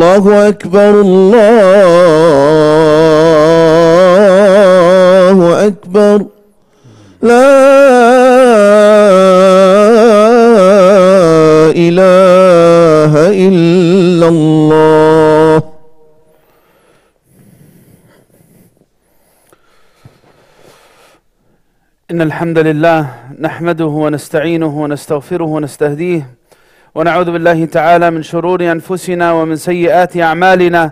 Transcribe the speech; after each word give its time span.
الله 0.00 0.48
أكبر 0.48 1.00
الله 1.00 2.06
أكبر. 5.66 6.26
لا 7.22 7.50
إله 11.76 13.12
إلا 13.46 14.28
الله. 14.28 15.62
إن 22.10 22.20
الحمد 22.22 22.58
لله 22.58 23.00
نحمده 23.40 23.84
ونستعينه 23.84 24.82
ونستغفره 24.82 25.44
ونستهديه. 25.44 26.39
ونعوذ 26.94 27.30
بالله 27.30 27.64
تعالى 27.64 28.10
من 28.10 28.22
شرور 28.22 28.62
أنفسنا 28.62 29.32
ومن 29.32 29.56
سيئات 29.56 30.16
أعمالنا. 30.16 30.90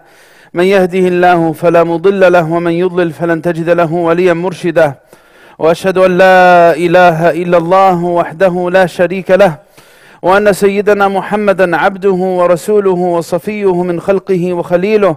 من 0.54 0.64
يهده 0.64 0.98
الله 0.98 1.53
فلا 1.53 1.84
مضل 1.84 2.32
له 2.32 2.53
ومن 2.53 2.72
يضلل 2.72 3.12
فلن 3.12 3.42
تجد 3.42 3.70
له 3.70 3.92
وليا 3.92 4.32
مرشدا. 4.32 4.94
وأشهد 5.58 5.98
أن 5.98 6.19
لا 6.19 6.75
إله 6.76 7.31
إلا 7.31 7.58
الله 7.58 8.04
وحده 8.04 8.70
لا 8.70 8.87
شريك 8.87 9.31
له 9.31 9.54
وأن 10.22 10.53
سيدنا 10.53 11.08
محمدا 11.08 11.76
عبده 11.76 12.20
ورسوله 12.38 12.91
وصفيه 12.91 13.82
من 13.82 14.00
خلقه 14.00 14.53
وخليله. 14.53 15.16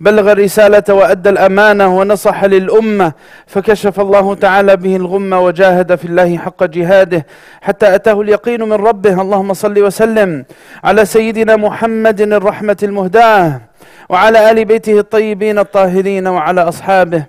بلغ 0.00 0.32
الرسالة 0.32 0.84
وأدى 0.88 1.28
الأمانة 1.28 1.98
ونصح 1.98 2.44
للأمة 2.44 3.12
فكشف 3.46 4.00
الله 4.00 4.34
تعالى 4.34 4.76
به 4.76 4.96
الغمة 4.96 5.40
وجاهد 5.40 5.94
في 5.94 6.04
الله 6.04 6.38
حق 6.38 6.64
جهاده 6.64 7.26
حتى 7.60 7.94
أتاه 7.94 8.20
اليقين 8.20 8.62
من 8.62 8.72
ربه. 8.72 9.22
اللهم 9.22 9.54
صل 9.54 9.78
وسلم 9.78 10.44
على 10.84 11.04
سيدنا 11.04 11.56
محمد 11.56 12.20
الرحمة 12.20 12.76
المهداة 12.82 13.60
وعلى 14.08 14.50
آل 14.50 14.64
بيته 14.64 14.98
الطيبين 14.98 15.58
الطاهرين 15.58 16.26
وعلى 16.26 16.60
أصحابه 16.60 17.24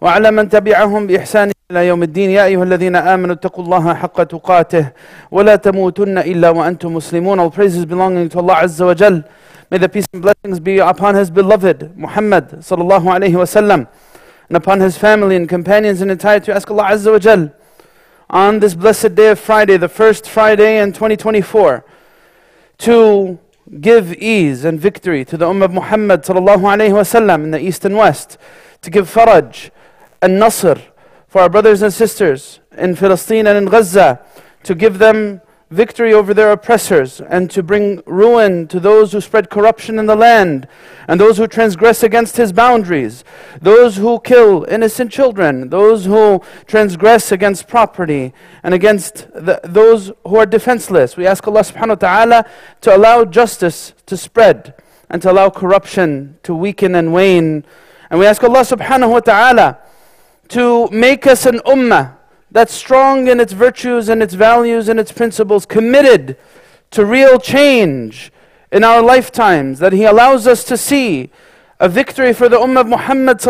وعلى 0.00 0.30
من 0.30 0.48
تبعهم 0.48 1.06
بإحسان 1.06 1.50
إلى 1.70 1.86
يوم 1.86 2.02
الدين. 2.02 2.30
يا 2.30 2.44
أيها 2.44 2.62
الذين 2.62 2.96
آمنوا 2.96 3.34
اتقوا 3.34 3.64
الله 3.64 3.94
حق 3.94 4.22
تقاته 4.22 4.86
ولا 5.30 5.56
تموتن 5.56 6.18
إلا 6.18 6.50
وأنتم 6.50 6.94
مسلمون. 6.94 7.40
All 7.40 7.50
praises 7.50 7.84
belonging 7.84 8.28
to 8.28 8.38
Allah 8.38 8.56
Azza 8.64 8.86
wa 8.86 8.94
Jal. 8.94 9.22
May 9.68 9.78
the 9.78 9.88
peace 9.88 10.06
and 10.12 10.22
blessings 10.22 10.60
be 10.60 10.78
upon 10.78 11.16
his 11.16 11.28
beloved 11.28 11.98
Muhammad 11.98 12.50
sallallahu 12.50 13.02
alayhi 13.02 13.32
wasallam 13.32 13.88
and 14.48 14.56
upon 14.56 14.78
his 14.78 14.96
family 14.96 15.34
and 15.34 15.48
companions 15.48 16.00
in 16.00 16.08
entirety. 16.08 16.52
Ask 16.52 16.70
Allah 16.70 16.84
Azza 16.84 17.10
wa 17.10 17.18
Jal 17.18 17.52
on 18.30 18.60
this 18.60 18.74
blessed 18.76 19.16
day 19.16 19.30
of 19.30 19.40
Friday, 19.40 19.76
the 19.76 19.88
first 19.88 20.28
Friday 20.28 20.80
in 20.80 20.92
2024, 20.92 21.84
to 22.78 23.40
give 23.80 24.12
ease 24.14 24.64
and 24.64 24.78
victory 24.78 25.24
to 25.24 25.36
the 25.36 25.46
Ummah 25.46 25.64
of 25.64 25.72
Muhammad 25.72 26.22
sallallahu 26.22 26.60
alayhi 26.60 26.90
wasallam 26.92 27.42
in 27.42 27.50
the 27.50 27.60
east 27.60 27.84
and 27.84 27.96
west, 27.96 28.38
to 28.82 28.90
give 28.90 29.12
faraj 29.12 29.70
and 30.22 30.38
nasr 30.38 30.80
for 31.26 31.40
our 31.40 31.48
brothers 31.48 31.82
and 31.82 31.92
sisters 31.92 32.60
in 32.78 32.94
Palestine 32.94 33.48
and 33.48 33.58
in 33.58 33.64
Gaza, 33.64 34.20
to 34.62 34.76
give 34.76 34.98
them 34.98 35.40
victory 35.70 36.12
over 36.12 36.32
their 36.32 36.52
oppressors 36.52 37.20
and 37.20 37.50
to 37.50 37.62
bring 37.62 38.00
ruin 38.06 38.68
to 38.68 38.78
those 38.78 39.12
who 39.12 39.20
spread 39.20 39.50
corruption 39.50 39.98
in 39.98 40.06
the 40.06 40.14
land 40.14 40.68
and 41.08 41.20
those 41.20 41.38
who 41.38 41.46
transgress 41.46 42.04
against 42.04 42.36
his 42.36 42.52
boundaries, 42.52 43.24
those 43.60 43.96
who 43.96 44.20
kill 44.20 44.64
innocent 44.68 45.10
children, 45.10 45.68
those 45.68 46.04
who 46.04 46.40
transgress 46.66 47.32
against 47.32 47.66
property 47.66 48.32
and 48.62 48.74
against 48.74 49.28
the, 49.32 49.60
those 49.64 50.12
who 50.24 50.36
are 50.36 50.46
defenseless. 50.46 51.16
We 51.16 51.26
ask 51.26 51.46
Allah 51.48 51.62
subhanahu 51.62 51.88
wa 51.88 51.94
ta'ala 51.94 52.46
to 52.82 52.96
allow 52.96 53.24
justice 53.24 53.92
to 54.06 54.16
spread 54.16 54.74
and 55.10 55.20
to 55.22 55.32
allow 55.32 55.50
corruption 55.50 56.38
to 56.44 56.54
weaken 56.54 56.94
and 56.94 57.12
wane. 57.12 57.64
And 58.08 58.20
we 58.20 58.26
ask 58.26 58.42
Allah 58.44 58.60
subhanahu 58.60 59.10
wa 59.10 59.20
ta'ala 59.20 59.78
to 60.48 60.88
make 60.92 61.26
us 61.26 61.44
an 61.44 61.58
ummah 61.66 62.15
that's 62.56 62.72
strong 62.72 63.28
in 63.28 63.38
its 63.38 63.52
virtues 63.52 64.08
and 64.08 64.22
its 64.22 64.32
values 64.32 64.88
and 64.88 64.98
its 64.98 65.12
principles, 65.12 65.66
committed 65.66 66.38
to 66.90 67.04
real 67.04 67.38
change 67.38 68.32
in 68.72 68.82
our 68.82 69.02
lifetimes, 69.02 69.78
that 69.78 69.92
He 69.92 70.04
allows 70.04 70.46
us 70.46 70.64
to 70.64 70.78
see 70.78 71.28
a 71.78 71.86
victory 71.86 72.32
for 72.32 72.48
the 72.48 72.56
Ummah 72.56 72.80
of 72.80 72.88
Muhammad 72.88 73.44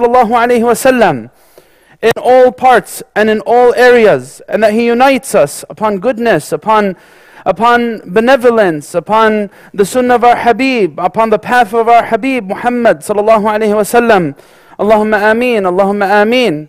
in 2.03 2.13
all 2.17 2.51
parts 2.51 3.03
and 3.15 3.31
in 3.31 3.41
all 3.43 3.73
areas, 3.75 4.43
and 4.49 4.61
that 4.65 4.73
He 4.73 4.87
unites 4.87 5.37
us 5.37 5.65
upon 5.71 6.01
goodness, 6.01 6.51
upon 6.51 6.97
upon 7.45 8.03
benevolence, 8.13 8.93
upon 8.93 9.51
the 9.73 9.85
sunnah 9.85 10.17
of 10.17 10.25
our 10.25 10.37
Habib, 10.37 10.99
upon 10.99 11.31
the 11.31 11.39
path 11.39 11.73
of 11.73 11.89
our 11.89 12.07
Habib 12.07 12.49
Muhammad 12.49 12.99
sallallahu 12.99 13.47
alaihi 13.47 13.71
wasallam. 13.71 14.37
Allahumma 14.81 15.31
ameen, 15.31 15.63
Allahumma 15.63 16.23
ameen. 16.23 16.69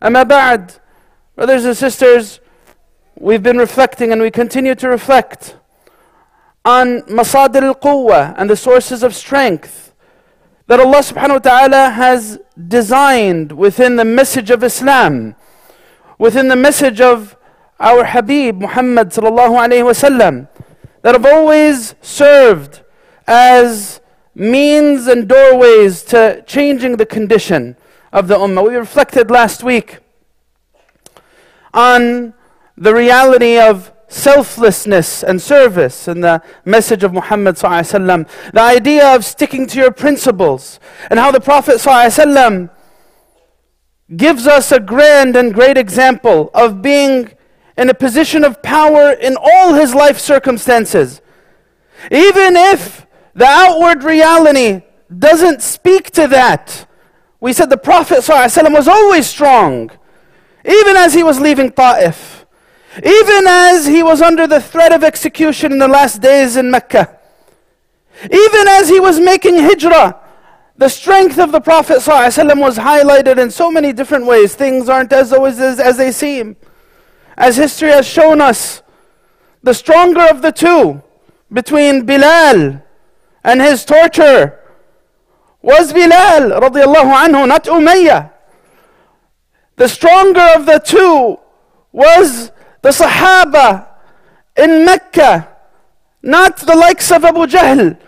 Amma 0.00 0.24
ba'd. 0.24 0.78
Brothers 1.42 1.64
and 1.64 1.76
sisters, 1.76 2.38
we've 3.18 3.42
been 3.42 3.58
reflecting 3.58 4.12
and 4.12 4.22
we 4.22 4.30
continue 4.30 4.76
to 4.76 4.88
reflect 4.88 5.56
on 6.64 7.00
masadir 7.08 7.62
al-quwwa 7.62 8.36
and 8.38 8.48
the 8.48 8.54
sources 8.54 9.02
of 9.02 9.12
strength 9.12 9.92
that 10.68 10.78
Allah 10.78 10.98
subhanahu 10.98 11.30
wa 11.30 11.38
ta'ala 11.38 11.90
has 11.90 12.38
designed 12.68 13.50
within 13.50 13.96
the 13.96 14.04
message 14.04 14.50
of 14.52 14.62
Islam, 14.62 15.34
within 16.16 16.46
the 16.46 16.54
message 16.54 17.00
of 17.00 17.36
our 17.80 18.04
Habib 18.04 18.60
Muhammad 18.60 19.08
sallallahu 19.08 19.66
alayhi 19.66 19.82
wasallam, 19.82 20.46
that 21.02 21.16
have 21.16 21.26
always 21.26 21.96
served 22.02 22.84
as 23.26 24.00
means 24.36 25.08
and 25.08 25.26
doorways 25.26 26.04
to 26.04 26.44
changing 26.46 26.98
the 26.98 27.06
condition 27.06 27.74
of 28.12 28.28
the 28.28 28.36
ummah. 28.36 28.64
We 28.68 28.76
reflected 28.76 29.28
last 29.28 29.64
week 29.64 29.98
on 31.72 32.34
the 32.76 32.94
reality 32.94 33.58
of 33.58 33.92
selflessness 34.08 35.22
and 35.22 35.40
service 35.40 36.06
and 36.06 36.22
the 36.22 36.42
message 36.64 37.02
of 37.02 37.12
Muhammad 37.12 37.56
the 38.52 38.60
idea 38.60 39.14
of 39.14 39.24
sticking 39.24 39.66
to 39.66 39.78
your 39.78 39.90
principles 39.90 40.78
and 41.10 41.18
how 41.18 41.30
the 41.30 41.40
Prophet 41.40 41.80
gives 44.16 44.46
us 44.46 44.70
a 44.70 44.80
grand 44.80 45.36
and 45.36 45.54
great 45.54 45.78
example 45.78 46.50
of 46.52 46.82
being 46.82 47.32
in 47.78 47.88
a 47.88 47.94
position 47.94 48.44
of 48.44 48.62
power 48.62 49.12
in 49.12 49.36
all 49.36 49.74
his 49.74 49.94
life 49.94 50.18
circumstances. 50.18 51.22
Even 52.10 52.56
if 52.56 53.06
the 53.34 53.46
outward 53.46 54.04
reality 54.04 54.82
doesn't 55.18 55.62
speak 55.62 56.10
to 56.12 56.26
that. 56.28 56.86
We 57.40 57.52
said 57.52 57.70
the 57.70 57.76
Prophet 57.76 58.22
was 58.72 58.88
always 58.88 59.26
strong, 59.26 59.90
even 60.64 60.96
as 60.96 61.14
he 61.14 61.22
was 61.22 61.40
leaving 61.40 61.70
Ta'if, 61.70 62.46
even 62.98 63.46
as 63.46 63.86
he 63.86 64.02
was 64.02 64.20
under 64.20 64.46
the 64.46 64.60
threat 64.60 64.92
of 64.92 65.02
execution 65.02 65.72
in 65.72 65.78
the 65.78 65.88
last 65.88 66.20
days 66.20 66.56
in 66.56 66.70
Mecca, 66.70 67.18
even 68.24 68.68
as 68.68 68.88
he 68.88 69.00
was 69.00 69.18
making 69.18 69.56
hijrah. 69.56 70.18
The 70.76 70.88
strength 70.88 71.38
of 71.38 71.52
the 71.52 71.60
Prophet 71.60 71.98
ﷺ 71.98 72.60
was 72.60 72.78
highlighted 72.78 73.38
in 73.38 73.50
so 73.50 73.70
many 73.70 73.92
different 73.92 74.26
ways. 74.26 74.54
Things 74.54 74.88
aren't 74.88 75.12
as 75.12 75.32
always 75.32 75.60
as, 75.60 75.78
as 75.78 75.96
they 75.96 76.10
seem. 76.10 76.56
As 77.36 77.56
history 77.56 77.90
has 77.90 78.06
shown 78.06 78.40
us, 78.40 78.82
the 79.62 79.74
stronger 79.74 80.22
of 80.22 80.42
the 80.42 80.50
two, 80.50 81.02
between 81.52 82.04
Bilal 82.04 82.82
and 83.44 83.60
his 83.60 83.84
torture, 83.84 84.58
was 85.60 85.92
Bilal 85.92 86.60
radiallahu 86.60 87.46
not 87.46 87.64
Umayyah. 87.64 88.30
The 89.76 89.88
stronger 89.88 90.46
of 90.54 90.66
the 90.66 90.78
two 90.78 91.38
was 91.92 92.50
the 92.82 92.90
Sahaba 92.90 93.86
in 94.56 94.84
Mecca, 94.84 95.48
not 96.22 96.58
the 96.58 96.76
likes 96.76 97.10
of 97.10 97.24
Abu 97.24 97.46
Jahl, 97.46 97.98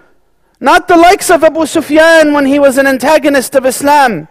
not 0.60 0.88
the 0.88 0.96
likes 0.96 1.30
of 1.30 1.42
Abu 1.42 1.66
Sufyan 1.66 2.32
when 2.32 2.46
he 2.46 2.58
was 2.58 2.78
an 2.78 2.86
antagonist 2.86 3.54
of 3.54 3.66
Islam. 3.66 4.28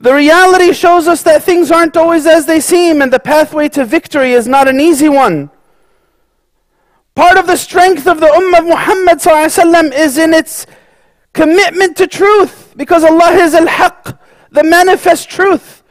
The 0.00 0.14
reality 0.14 0.72
shows 0.72 1.08
us 1.08 1.22
that 1.22 1.44
things 1.44 1.70
aren't 1.70 1.96
always 1.96 2.26
as 2.26 2.46
they 2.46 2.60
seem, 2.60 3.00
and 3.00 3.12
the 3.12 3.20
pathway 3.20 3.68
to 3.70 3.84
victory 3.84 4.32
is 4.32 4.46
not 4.46 4.68
an 4.68 4.80
easy 4.80 5.08
one. 5.08 5.50
Part 7.14 7.38
of 7.38 7.46
the 7.46 7.56
strength 7.56 8.06
of 8.06 8.18
the 8.20 8.26
Ummah 8.26 8.58
of 8.58 8.64
Muhammad 8.66 9.94
is 9.94 10.18
in 10.18 10.34
its 10.34 10.66
commitment 11.32 11.96
to 11.98 12.06
truth, 12.06 12.74
because 12.76 13.04
Allah 13.04 13.32
is 13.32 13.54
Al 13.54 13.66
Haqq, 13.66 14.18
the 14.54 14.64
manifest 14.64 15.28
truth. 15.28 15.82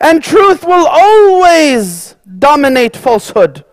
And 0.00 0.22
truth 0.22 0.64
will 0.64 0.86
always 0.86 2.14
dominate 2.38 2.96
falsehood. 2.96 3.64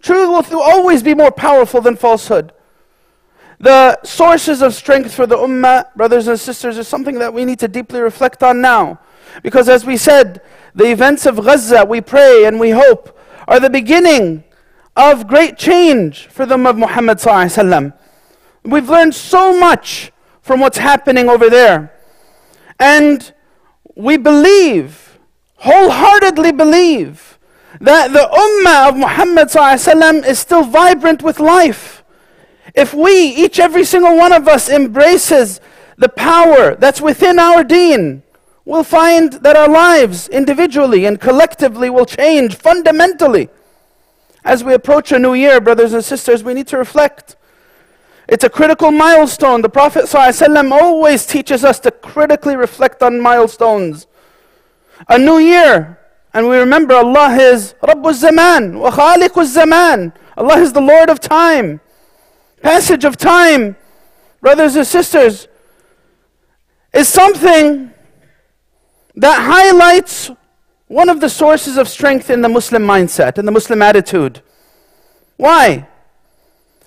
Truth 0.00 0.50
will 0.50 0.62
always 0.62 1.02
be 1.02 1.14
more 1.14 1.30
powerful 1.30 1.80
than 1.80 1.96
falsehood. 1.96 2.52
The 3.58 4.02
sources 4.02 4.60
of 4.62 4.74
strength 4.74 5.14
for 5.14 5.26
the 5.26 5.36
Ummah, 5.36 5.94
brothers 5.94 6.28
and 6.28 6.38
sisters, 6.38 6.78
is 6.78 6.88
something 6.88 7.18
that 7.18 7.32
we 7.32 7.44
need 7.44 7.58
to 7.60 7.68
deeply 7.68 8.00
reflect 8.00 8.42
on 8.42 8.60
now. 8.60 9.00
Because 9.42 9.68
as 9.68 9.84
we 9.84 9.96
said, 9.96 10.42
the 10.74 10.90
events 10.90 11.26
of 11.26 11.36
Gaza, 11.36 11.84
we 11.84 12.00
pray 12.00 12.44
and 12.44 12.60
we 12.60 12.70
hope, 12.70 13.18
are 13.48 13.60
the 13.60 13.70
beginning 13.70 14.44
of 14.96 15.26
great 15.26 15.56
change 15.56 16.26
for 16.28 16.46
the 16.46 16.56
Ummah 16.56 16.70
of 16.70 16.76
Muhammad 16.76 17.92
We've 18.64 18.88
learned 18.88 19.14
so 19.14 19.58
much 19.58 20.12
from 20.42 20.60
what's 20.60 20.78
happening 20.78 21.28
over 21.28 21.48
there. 21.48 21.93
And 22.78 23.32
we 23.94 24.16
believe, 24.16 25.18
wholeheartedly 25.56 26.52
believe, 26.52 27.38
that 27.80 28.12
the 28.12 28.28
Ummah 28.32 28.88
of 28.88 28.96
Muhammad 28.96 30.24
is 30.24 30.38
still 30.38 30.64
vibrant 30.64 31.22
with 31.22 31.40
life. 31.40 32.04
If 32.74 32.94
we, 32.94 33.12
each 33.12 33.58
every 33.58 33.84
single 33.84 34.16
one 34.16 34.32
of 34.32 34.48
us, 34.48 34.68
embraces 34.68 35.60
the 35.96 36.08
power 36.08 36.74
that's 36.74 37.00
within 37.00 37.38
our 37.38 37.62
deen, 37.62 38.22
we'll 38.64 38.84
find 38.84 39.34
that 39.34 39.56
our 39.56 39.68
lives 39.68 40.28
individually 40.28 41.04
and 41.04 41.20
collectively 41.20 41.90
will 41.90 42.06
change 42.06 42.56
fundamentally. 42.56 43.48
As 44.44 44.64
we 44.64 44.74
approach 44.74 45.12
a 45.12 45.18
new 45.18 45.34
year, 45.34 45.60
brothers 45.60 45.92
and 45.92 46.04
sisters, 46.04 46.42
we 46.42 46.54
need 46.54 46.66
to 46.68 46.76
reflect. 46.76 47.36
It's 48.28 48.44
a 48.44 48.48
critical 48.48 48.90
milestone. 48.90 49.60
The 49.62 49.68
Prophet 49.68 50.04
ﷺ 50.04 50.70
always 50.72 51.26
teaches 51.26 51.64
us 51.64 51.78
to 51.80 51.90
critically 51.90 52.56
reflect 52.56 53.02
on 53.02 53.20
milestones. 53.20 54.06
A 55.08 55.18
new 55.18 55.38
year, 55.38 55.98
and 56.32 56.48
we 56.48 56.56
remember 56.56 56.94
Allah 56.94 57.36
is 57.36 57.74
Rabbul 57.82 58.14
Zaman 58.14 58.78
wa 58.78 58.90
Khaliqul 58.90 59.44
Zaman. 59.44 60.12
Allah 60.36 60.58
is 60.58 60.72
the 60.72 60.80
Lord 60.80 61.10
of 61.10 61.20
time. 61.20 61.80
Passage 62.62 63.04
of 63.04 63.16
time, 63.16 63.76
brothers 64.40 64.74
and 64.76 64.86
sisters, 64.86 65.48
is 66.94 67.08
something 67.08 67.92
that 69.16 69.42
highlights 69.42 70.30
one 70.86 71.08
of 71.08 71.20
the 71.20 71.28
sources 71.28 71.76
of 71.76 71.88
strength 71.88 72.30
in 72.30 72.40
the 72.40 72.48
Muslim 72.48 72.82
mindset, 72.82 73.38
in 73.38 73.44
the 73.44 73.52
Muslim 73.52 73.82
attitude. 73.82 74.40
Why? 75.36 75.88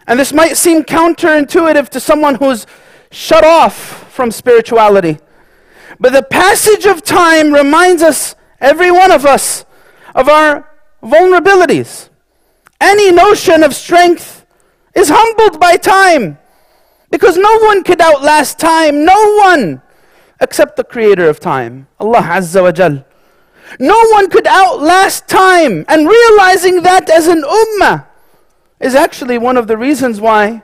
And 0.07 0.19
this 0.19 0.31
might 0.33 0.55
seem 0.55 0.83
counterintuitive 0.83 1.89
to 1.89 1.99
someone 1.99 2.35
who's 2.35 2.65
shut 3.11 3.43
off 3.43 3.75
from 4.11 4.31
spirituality. 4.31 5.19
But 5.99 6.13
the 6.13 6.23
passage 6.23 6.85
of 6.85 7.03
time 7.03 7.53
reminds 7.53 8.01
us, 8.01 8.35
every 8.61 8.89
one 8.89 9.11
of 9.11 9.25
us, 9.25 9.65
of 10.15 10.29
our 10.29 10.69
vulnerabilities. 11.03 12.09
Any 12.79 13.11
notion 13.11 13.63
of 13.63 13.75
strength 13.75 14.45
is 14.95 15.09
humbled 15.13 15.59
by 15.59 15.75
time. 15.75 16.37
Because 17.09 17.37
no 17.37 17.59
one 17.59 17.83
could 17.83 18.01
outlast 18.01 18.59
time. 18.59 19.05
No 19.05 19.35
one 19.37 19.81
except 20.39 20.75
the 20.75 20.83
creator 20.83 21.29
of 21.29 21.39
time, 21.39 21.87
Allah 21.99 22.21
Azza 22.21 22.61
wa 22.61 22.71
Jal. 22.71 23.03
No 23.79 23.99
one 24.11 24.29
could 24.29 24.47
outlast 24.47 25.27
time. 25.27 25.85
And 25.87 26.07
realizing 26.07 26.83
that 26.83 27.09
as 27.09 27.27
an 27.27 27.43
ummah 27.43 28.06
is 28.80 28.94
actually 28.94 29.38
one 29.38 29.56
of 29.56 29.66
the 29.66 29.76
reasons 29.76 30.20
why 30.20 30.62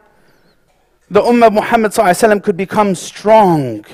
the 1.11 1.23
ummah 1.23 1.47
of 1.47 1.53
Muhammad 1.55 2.43
could 2.43 2.57
become 2.57 2.95
strong. 2.95 3.85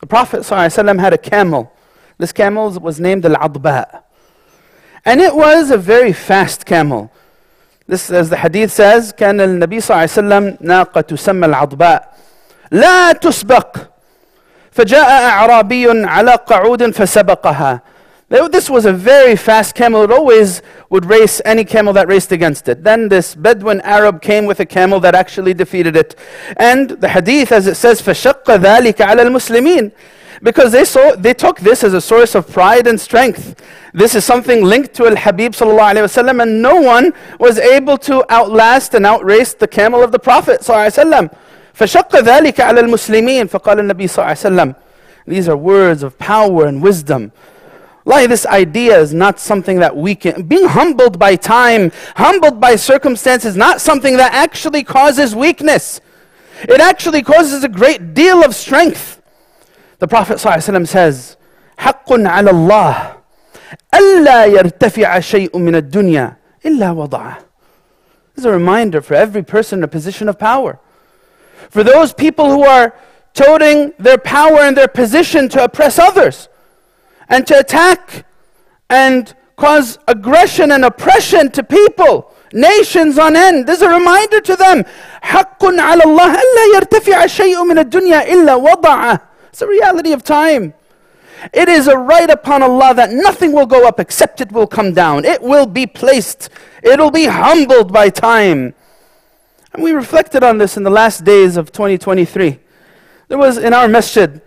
The 0.00 0.06
Prophet 0.06 0.46
had 0.46 1.12
a 1.12 1.18
camel. 1.18 1.72
This 2.18 2.32
camel 2.32 2.70
was 2.70 2.98
named 3.00 3.26
Al-Adba. 3.26 4.02
And 5.04 5.20
it 5.20 5.34
was 5.34 5.70
a 5.70 5.76
very 5.78 6.12
fast 6.12 6.66
camel. 6.66 7.12
This, 7.86 8.10
as 8.10 8.30
the 8.30 8.36
hadith 8.36 8.72
says, 8.72 9.12
كان 9.12 9.40
النبي 9.40 9.80
صلى 9.80 9.90
الله 9.90 10.02
عليه 10.02 10.18
وسلم 10.18 10.58
ناقة 10.60 11.00
تسمى 11.00 11.46
العضباء 11.46 12.16
لا 12.70 13.12
تسبق 13.12 13.76
فجاء 14.72 15.10
أعرابي 15.10 16.06
على 16.06 16.34
قعود 16.34 16.90
فسبقها 16.90 17.80
this 18.30 18.68
was 18.68 18.86
a 18.86 18.92
very 18.92 19.36
fast 19.36 19.74
camel. 19.74 20.02
It 20.02 20.10
always 20.10 20.62
would 20.90 21.06
race 21.06 21.40
any 21.44 21.64
camel 21.64 21.92
that 21.92 22.08
raced 22.08 22.32
against 22.32 22.68
it. 22.68 22.82
Then 22.82 23.08
this 23.08 23.34
Bedouin 23.34 23.80
Arab 23.82 24.20
came 24.20 24.46
with 24.46 24.60
a 24.60 24.66
camel 24.66 24.98
that 25.00 25.14
actually 25.14 25.54
defeated 25.54 25.96
it. 25.96 26.16
And 26.56 26.90
the 26.90 27.08
hadith, 27.08 27.52
as 27.52 27.66
it 27.66 27.76
says, 27.76 28.02
فَشَقَّ 28.02 28.44
ذَلِكَ 28.44 28.94
عَلَى 28.94 29.26
الْمُسْلِمِينَ 29.26 29.92
because 30.42 30.72
they, 30.72 30.84
saw, 30.84 31.14
they 31.16 31.32
took 31.32 31.60
this 31.60 31.82
as 31.82 31.94
a 31.94 32.00
source 32.00 32.34
of 32.34 32.50
pride 32.50 32.86
and 32.86 33.00
strength. 33.00 33.62
This 33.94 34.14
is 34.14 34.24
something 34.24 34.64
linked 34.64 34.94
to 34.94 35.06
Al-Habib 35.06 35.52
sallallahu 35.52 35.94
alayhi 35.94 36.04
wasallam, 36.04 36.42
and 36.42 36.60
no 36.60 36.76
one 36.76 37.14
was 37.40 37.58
able 37.58 37.96
to 37.98 38.24
outlast 38.30 38.94
and 38.94 39.06
outrace 39.06 39.54
the 39.54 39.66
camel 39.66 40.02
of 40.02 40.12
the 40.12 40.18
Prophet 40.18 40.60
sallallahu 40.60 40.92
alayhi 40.92 41.30
wasallam. 41.30 41.36
فَشَقَّ 41.74 42.10
ذَلِكَ 42.20 42.54
عَلَى 42.54 42.80
الْمُسْلِمِينَ 42.80 43.48
فَقَالَ 43.48 43.78
النَّبِي 43.80 44.08
صلى 44.08 44.18
الله 44.18 44.24
عليه 44.24 44.74
وسلم 44.74 44.76
These 45.26 45.48
are 45.48 45.56
words 45.56 46.02
of 46.02 46.18
power 46.18 46.66
and 46.66 46.82
wisdom. 46.82 47.32
Like 48.04 48.28
this 48.28 48.46
idea 48.46 48.98
is 49.00 49.12
not 49.12 49.40
something 49.40 49.80
that 49.80 49.96
we 49.96 50.14
can. 50.14 50.42
Being 50.42 50.68
humbled 50.68 51.18
by 51.18 51.34
time, 51.34 51.90
humbled 52.14 52.60
by 52.60 52.76
circumstances, 52.76 53.56
not 53.56 53.80
something 53.80 54.16
that 54.16 54.32
actually 54.32 54.84
causes 54.84 55.34
weakness. 55.34 56.00
It 56.62 56.80
actually 56.80 57.22
causes 57.22 57.64
a 57.64 57.68
great 57.68 58.14
deal 58.14 58.44
of 58.44 58.54
strength. 58.54 59.20
The 59.98 60.06
Prophet 60.06 60.38
ﷺ 60.38 60.86
says, 60.86 61.36
حق 61.78 62.08
على 62.08 62.50
الله 62.50 63.16
ألا 63.92 64.46
يرتفع 64.46 65.20
شيء 65.20 65.50
من 65.58 65.74
الدنيا 65.74 66.36
إلا 66.64 66.94
وضعه. 66.94 67.38
This 68.34 68.42
is 68.42 68.44
a 68.44 68.52
reminder 68.52 69.00
for 69.00 69.14
every 69.14 69.42
person 69.42 69.80
in 69.80 69.84
a 69.84 69.88
position 69.88 70.28
of 70.28 70.38
power. 70.38 70.78
For 71.70 71.82
those 71.82 72.12
people 72.12 72.50
who 72.50 72.64
are 72.64 72.94
toting 73.34 73.92
their 73.98 74.18
power 74.18 74.60
and 74.60 74.76
their 74.76 74.88
position 74.88 75.48
to 75.48 75.64
oppress 75.64 75.98
others 75.98 76.48
and 77.30 77.46
to 77.46 77.58
attack 77.58 78.24
and 78.88 79.34
cause 79.56 79.98
aggression 80.06 80.70
and 80.70 80.84
oppression 80.84 81.50
to 81.50 81.62
people, 81.62 82.32
nations 82.52 83.18
on 83.18 83.34
end. 83.36 83.66
There's 83.66 83.82
a 83.82 83.88
reminder 83.88 84.40
to 84.40 84.56
them. 84.56 84.84
حق 85.22 85.64
على 85.64 86.04
الله 86.04 86.34
ألا 86.34 86.74
يرتفع 86.74 87.26
شيء 87.26 87.64
من 87.64 87.78
الدنيا 87.78 88.32
إلا 88.32 88.54
وضعه. 88.54 89.20
It's 89.50 89.62
a 89.62 89.66
reality 89.66 90.12
of 90.12 90.22
time. 90.22 90.74
It 91.52 91.68
is 91.68 91.86
a 91.86 91.96
right 91.96 92.30
upon 92.30 92.62
Allah 92.62 92.94
that 92.94 93.10
nothing 93.10 93.52
will 93.52 93.66
go 93.66 93.86
up 93.86 94.00
except 94.00 94.40
it 94.40 94.52
will 94.52 94.66
come 94.66 94.92
down. 94.92 95.24
It 95.24 95.42
will 95.42 95.66
be 95.66 95.86
placed. 95.86 96.48
It'll 96.82 97.10
be 97.10 97.26
humbled 97.26 97.92
by 97.92 98.08
time. 98.10 98.74
And 99.72 99.82
we 99.82 99.92
reflected 99.92 100.42
on 100.42 100.58
this 100.58 100.76
in 100.76 100.82
the 100.82 100.90
last 100.90 101.24
days 101.24 101.56
of 101.56 101.72
2023. 101.72 102.58
There 103.28 103.38
was 103.38 103.58
in 103.58 103.74
our 103.74 103.88
masjid, 103.88 104.40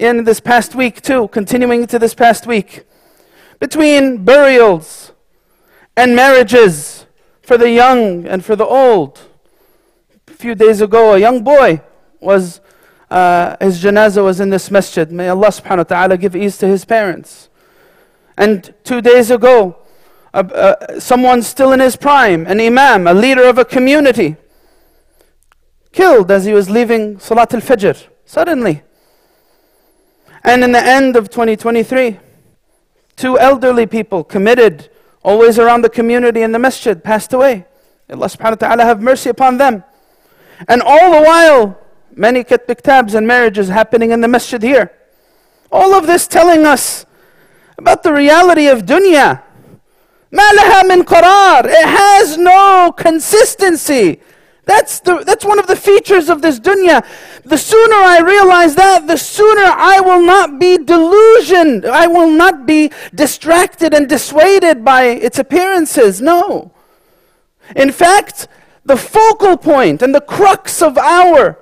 in 0.00 0.24
this 0.24 0.40
past 0.40 0.74
week 0.74 1.02
too, 1.02 1.28
continuing 1.28 1.86
to 1.86 1.98
this 1.98 2.14
past 2.14 2.46
week, 2.46 2.84
between 3.58 4.24
burials 4.24 5.12
and 5.94 6.16
marriages 6.16 7.04
for 7.42 7.58
the 7.58 7.70
young 7.70 8.26
and 8.26 8.42
for 8.42 8.56
the 8.56 8.64
old. 8.64 9.20
A 10.26 10.32
few 10.32 10.54
days 10.54 10.80
ago, 10.80 11.14
a 11.14 11.18
young 11.18 11.44
boy 11.44 11.82
was, 12.18 12.62
uh, 13.10 13.56
his 13.60 13.84
janazah 13.84 14.24
was 14.24 14.40
in 14.40 14.48
this 14.48 14.70
masjid. 14.70 15.12
May 15.12 15.28
Allah 15.28 15.48
subhanahu 15.48 15.78
wa 15.78 15.82
ta'ala 15.84 16.16
give 16.16 16.34
ease 16.34 16.56
to 16.58 16.66
his 16.66 16.86
parents. 16.86 17.50
And 18.38 18.72
two 18.84 19.02
days 19.02 19.30
ago, 19.30 19.76
uh, 20.32 20.38
uh, 20.38 20.98
someone 20.98 21.42
still 21.42 21.72
in 21.72 21.80
his 21.80 21.96
prime, 21.96 22.46
an 22.46 22.58
imam, 22.58 23.06
a 23.06 23.12
leader 23.12 23.42
of 23.42 23.58
a 23.58 23.66
community, 23.66 24.36
killed 25.92 26.30
as 26.30 26.46
he 26.46 26.54
was 26.54 26.70
leaving 26.70 27.18
Salat 27.18 27.52
al 27.52 27.60
Fajr, 27.60 28.06
suddenly. 28.24 28.82
And 30.42 30.64
in 30.64 30.72
the 30.72 30.82
end 30.82 31.16
of 31.16 31.30
2023, 31.30 32.18
two 33.16 33.38
elderly 33.38 33.86
people 33.86 34.24
committed, 34.24 34.90
always 35.22 35.58
around 35.58 35.82
the 35.82 35.90
community 35.90 36.42
in 36.42 36.52
the 36.52 36.58
masjid, 36.58 37.02
passed 37.02 37.32
away. 37.32 37.66
Allah 38.10 38.26
subhanahu 38.26 38.62
wa 38.62 38.68
ta'ala 38.68 38.84
have 38.84 39.00
mercy 39.00 39.30
upon 39.30 39.58
them. 39.58 39.84
And 40.68 40.82
all 40.82 41.12
the 41.12 41.22
while, 41.22 41.78
many 42.14 42.42
katb 42.42 42.82
kitabs 42.82 43.14
and 43.14 43.26
marriages 43.26 43.68
happening 43.68 44.10
in 44.10 44.20
the 44.20 44.28
masjid 44.28 44.62
here. 44.62 44.92
All 45.70 45.94
of 45.94 46.06
this 46.06 46.26
telling 46.26 46.66
us 46.66 47.06
about 47.78 48.02
the 48.02 48.12
reality 48.12 48.66
of 48.66 48.82
dunya. 48.82 49.42
مَا 50.32 50.50
لَهَا 50.52 50.82
مِن 50.82 51.02
قَرَار 51.02 51.64
It 51.64 51.86
has 51.86 52.38
no 52.38 52.92
consistency. 52.96 54.20
That's, 54.70 55.00
the, 55.00 55.24
that's 55.24 55.44
one 55.44 55.58
of 55.58 55.66
the 55.66 55.74
features 55.74 56.28
of 56.28 56.42
this 56.42 56.60
dunya. 56.60 57.04
The 57.44 57.58
sooner 57.58 57.96
I 57.96 58.20
realize 58.20 58.76
that, 58.76 59.08
the 59.08 59.16
sooner 59.16 59.64
I 59.64 59.98
will 59.98 60.22
not 60.22 60.60
be 60.60 60.78
delusioned. 60.78 61.84
I 61.84 62.06
will 62.06 62.30
not 62.30 62.66
be 62.66 62.92
distracted 63.12 63.92
and 63.92 64.08
dissuaded 64.08 64.84
by 64.84 65.06
its 65.06 65.40
appearances. 65.40 66.20
No. 66.20 66.70
In 67.74 67.90
fact, 67.90 68.46
the 68.84 68.96
focal 68.96 69.56
point 69.56 70.02
and 70.02 70.14
the 70.14 70.20
crux 70.20 70.82
of 70.82 70.96
our 70.96 71.58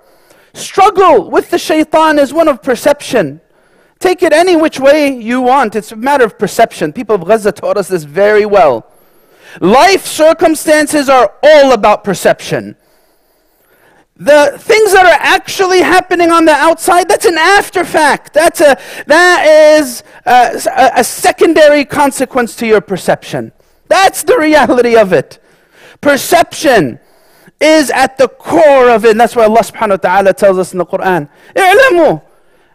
struggle 0.53 1.31
with 1.31 1.49
the 1.49 1.59
shaitan 1.59 2.19
is 2.19 2.35
one 2.35 2.47
of 2.47 2.63
perception. 2.63 3.41
Take 4.01 4.23
it 4.23 4.35
any 4.35 4.55
which 4.55 4.79
way 4.79 5.17
you 5.17 5.41
want. 5.41 5.77
It's 5.77 5.93
a 5.93 5.97
matter 5.97 6.27
of 6.27 6.39
perception. 6.39 6.93
People 6.93 7.15
of 7.17 7.25
Gaza 7.25 7.53
taught 7.53 7.79
us 7.79 7.89
this 7.89 8.05
very 8.05 8.45
well. 8.45 8.87
Life 9.63 10.05
circumstances 10.05 11.09
are 11.09 11.33
all 11.43 11.73
about 11.73 12.05
perception 12.05 12.77
The 14.18 14.58
things 14.60 14.94
that 14.94 15.06
are 15.06 15.20
actually 15.20 15.82
happening 15.82 16.30
on 16.32 16.46
the 16.46 16.52
outside, 16.52 17.10
that's 17.10 17.26
an 17.26 17.38
after 17.38 17.84
fact. 17.84 18.34
That's 18.34 18.62
a, 18.62 18.78
that 19.08 19.46
is 19.48 20.04
a, 20.26 20.92
a 20.96 21.04
secondary 21.04 21.84
consequence 21.84 22.56
to 22.58 22.68
your 22.68 22.80
perception. 22.80 23.52
That's 23.88 24.24
the 24.24 24.38
reality 24.38 24.96
of 24.96 25.14
it. 25.14 25.40
Perception 26.00 27.00
is 27.60 27.90
at 27.92 28.18
the 28.18 28.28
core 28.28 28.90
of 28.90 29.06
it. 29.06 29.12
And 29.12 29.20
that's 29.20 29.36
why 29.36 29.46
Allah 29.46 29.62
subhanahu 29.62 29.90
wa 29.90 29.96
ta'ala 29.98 30.34
tells 30.34 30.58
us 30.58 30.74
in 30.74 30.80
the 30.80 30.86
Quran. 30.86 31.28
اعلموا 31.58 32.20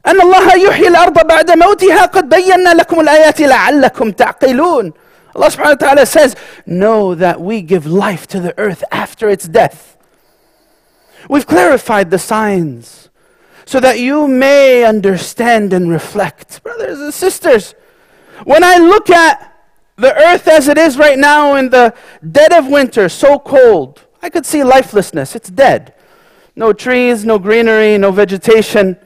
أن 0.07 0.21
الله 0.21 0.55
يحيي 0.57 0.89
الأرض 0.89 1.27
بعد 1.27 1.51
موتها 1.51 2.07
قد 2.07 2.29
بينا 2.29 2.75
لكم 2.75 3.01
الآيات 3.01 3.41
لعلكم 3.41 4.11
تعقلون. 4.11 4.93
Allah 5.37 5.51
subhanahu 5.51 5.81
wa 5.81 5.87
ta'ala 5.87 6.07
says, 6.07 6.35
Know 6.67 7.15
that 7.15 7.41
we 7.41 7.63
give 7.63 7.87
life 7.87 8.27
to 8.29 8.41
the 8.41 8.59
earth 8.59 8.83
after 8.91 9.29
its 9.29 9.47
death. 9.47 9.92
We've 11.30 11.48
clarified 11.48 12.12
the 12.12 12.20
signs 12.20 13.10
so 13.66 13.80
that 13.80 14.00
you 14.00 14.28
may 14.28 14.84
understand 14.84 15.74
and 15.74 15.90
reflect. 15.90 16.62
Brothers 16.64 17.00
and 17.00 17.14
sisters, 17.14 17.76
when 18.44 18.64
I 18.64 18.78
look 18.78 19.10
at 19.10 19.52
the 19.96 20.16
earth 20.16 20.48
as 20.48 20.68
it 20.68 20.78
is 20.78 20.98
right 20.98 21.18
now 21.18 21.56
in 21.56 21.70
the 21.70 21.94
dead 22.32 22.52
of 22.54 22.68
winter, 22.68 23.08
so 23.10 23.40
cold, 23.40 24.06
I 24.22 24.30
could 24.30 24.46
see 24.46 24.64
lifelessness. 24.64 25.36
It's 25.36 25.50
dead. 25.50 25.94
No 26.56 26.74
trees, 26.74 27.26
no 27.26 27.40
greenery, 27.40 27.98
no 27.98 28.12
vegetation. 28.12 28.98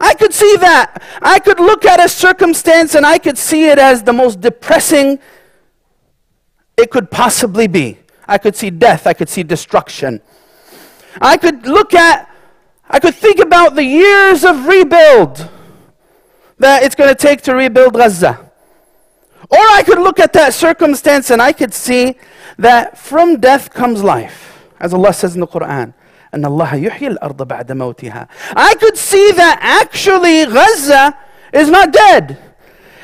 I 0.00 0.14
could 0.14 0.32
see 0.32 0.56
that. 0.56 1.02
I 1.22 1.38
could 1.38 1.60
look 1.60 1.84
at 1.84 2.04
a 2.04 2.08
circumstance 2.08 2.94
and 2.94 3.06
I 3.06 3.18
could 3.18 3.38
see 3.38 3.68
it 3.68 3.78
as 3.78 4.02
the 4.02 4.12
most 4.12 4.40
depressing 4.40 5.18
it 6.76 6.90
could 6.90 7.10
possibly 7.10 7.66
be. 7.66 7.98
I 8.26 8.38
could 8.38 8.56
see 8.56 8.70
death, 8.70 9.06
I 9.06 9.12
could 9.12 9.28
see 9.28 9.42
destruction. 9.42 10.20
I 11.21 11.37
could 11.37 11.65
look 11.65 11.93
at, 11.93 12.29
I 12.89 12.99
could 12.99 13.15
think 13.15 13.39
about 13.39 13.75
the 13.75 13.83
years 13.83 14.43
of 14.43 14.65
rebuild 14.65 15.49
that 16.57 16.83
it's 16.83 16.95
going 16.95 17.09
to 17.09 17.15
take 17.15 17.41
to 17.43 17.55
rebuild 17.55 17.93
Gaza. 17.93 18.51
Or 19.49 19.57
I 19.57 19.83
could 19.83 19.99
look 19.99 20.19
at 20.19 20.33
that 20.33 20.53
circumstance 20.53 21.29
and 21.29 21.41
I 21.41 21.53
could 21.53 21.73
see 21.73 22.15
that 22.57 22.97
from 22.97 23.39
death 23.39 23.73
comes 23.73 24.03
life. 24.03 24.67
As 24.79 24.93
Allah 24.93 25.13
says 25.13 25.33
in 25.35 25.41
the 25.41 25.47
Quran. 25.47 25.93
أن 26.33 26.45
الله 26.45 26.75
يحيي 26.75 27.07
الأرض 27.07 27.47
بعد 27.47 27.71
موتها. 27.71 28.27
I 28.55 28.75
could 28.75 28.97
see 28.97 29.31
that 29.31 29.57
actually 29.61 30.45
Gaza 30.45 31.17
is 31.51 31.69
not 31.69 31.91
dead. 31.91 32.37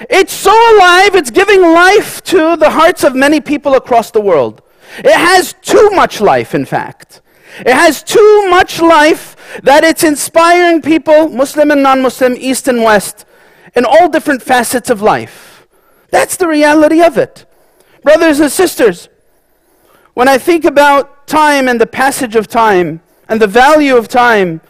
It's 0.10 0.34
so 0.34 0.52
alive, 0.76 1.16
it's 1.16 1.32
giving 1.32 1.62
life 1.62 2.22
to 2.26 2.56
the 2.58 2.70
hearts 2.70 3.04
of 3.04 3.16
many 3.16 3.40
people 3.40 3.74
across 3.76 4.12
the 4.12 4.22
world. 4.22 4.62
It 5.00 5.16
has 5.16 5.54
too 5.62 5.90
much 5.92 6.22
life, 6.22 6.54
in 6.54 6.66
fact. 6.66 7.22
It 7.59 7.73
has 7.73 8.03
too 8.03 8.49
much 8.49 8.81
life 8.81 9.37
that 9.63 9.85
it's 9.85 10.05
inspiring 10.05 10.83
people, 10.83 11.29
Muslim 11.29 11.71
and 11.71 11.83
non 11.83 12.03
Muslim, 12.03 12.37
East 12.39 12.69
and 12.69 12.83
West, 12.83 13.27
in 13.75 13.85
all 13.85 14.09
different 14.09 14.43
facets 14.43 14.91
of 14.91 15.03
life. 15.03 15.67
That's 16.11 16.37
the 16.37 16.49
reality 16.49 17.03
of 17.03 17.19
it. 17.19 17.47
Brothers 18.03 18.41
and 18.41 18.51
sisters, 18.51 19.09
when 20.15 20.29
I 20.29 20.39
think 20.39 20.65
about 20.65 21.27
time 21.27 21.69
and 21.69 21.81
the 21.81 21.87
passage 21.87 22.35
of 22.35 22.49
time 22.49 23.01
and 23.29 23.41
the 23.41 23.47
value 23.47 23.97
of 23.97 24.09
time, 24.09 24.61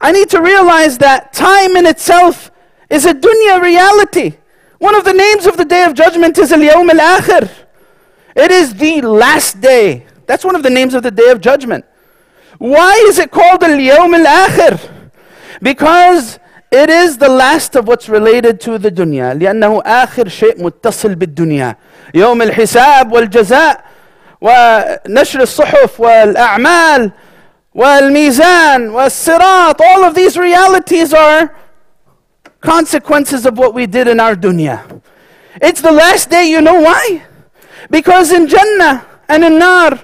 I 0.00 0.12
need 0.12 0.30
to 0.30 0.40
realize 0.40 0.98
that 0.98 1.32
time 1.32 1.76
in 1.76 1.86
itself 1.86 2.50
is 2.90 3.04
a 3.04 3.14
dunya 3.14 3.60
reality. 3.60 4.36
One 4.78 4.94
of 4.94 5.04
the 5.04 5.12
names 5.12 5.46
of 5.46 5.56
the 5.56 5.64
day 5.64 5.84
of 5.84 5.94
judgment 5.94 6.36
is 6.38 6.52
Al 6.52 6.60
Yawm 6.60 6.90
Al 6.90 7.20
Akhir. 7.20 7.50
It 8.34 8.50
is 8.50 8.74
the 8.74 9.00
last 9.00 9.60
day. 9.60 10.05
That's 10.25 10.45
one 10.45 10.55
of 10.55 10.63
the 10.63 10.69
names 10.69 10.93
of 10.93 11.03
the 11.03 11.11
day 11.11 11.29
of 11.29 11.41
judgment. 11.41 11.85
Why 12.57 12.93
is 13.07 13.17
it 13.19 13.31
called 13.31 13.63
Al 13.63 13.77
Yawm 13.77 14.13
Al 14.13 14.47
Akhir? 14.47 14.79
Because 15.61 16.39
it 16.71 16.89
is 16.89 17.17
the 17.17 17.29
last 17.29 17.75
of 17.75 17.87
what's 17.87 18.07
related 18.07 18.61
to 18.61 18.77
the 18.77 18.91
dunya. 18.91 19.37
لأنه 19.37 19.83
آخر 19.83 20.29
شيء 20.29 20.63
متصل 20.63 21.15
بالدنيا. 21.15 21.75
يوم 22.13 22.41
الحساب 22.41 23.11
والجزاء 23.11 23.83
ونشر 24.41 25.41
الصحف 25.41 25.99
والأعمال 25.99 27.11
والميزان 27.75 28.89
والصراط. 28.89 29.81
All 29.81 30.03
of 30.03 30.15
these 30.15 30.37
realities 30.37 31.13
are 31.13 31.53
consequences 32.61 33.45
of 33.45 33.57
what 33.57 33.73
we 33.73 33.85
did 33.85 34.07
in 34.07 34.19
our 34.19 34.35
dunya. 34.35 35.01
It's 35.61 35.81
the 35.81 35.91
last 35.91 36.29
day, 36.29 36.49
you 36.49 36.61
know 36.61 36.79
why? 36.79 37.23
Because 37.89 38.31
in 38.31 38.47
Jannah 38.47 39.05
and 39.27 39.43
in 39.43 39.59
Nar, 39.59 39.99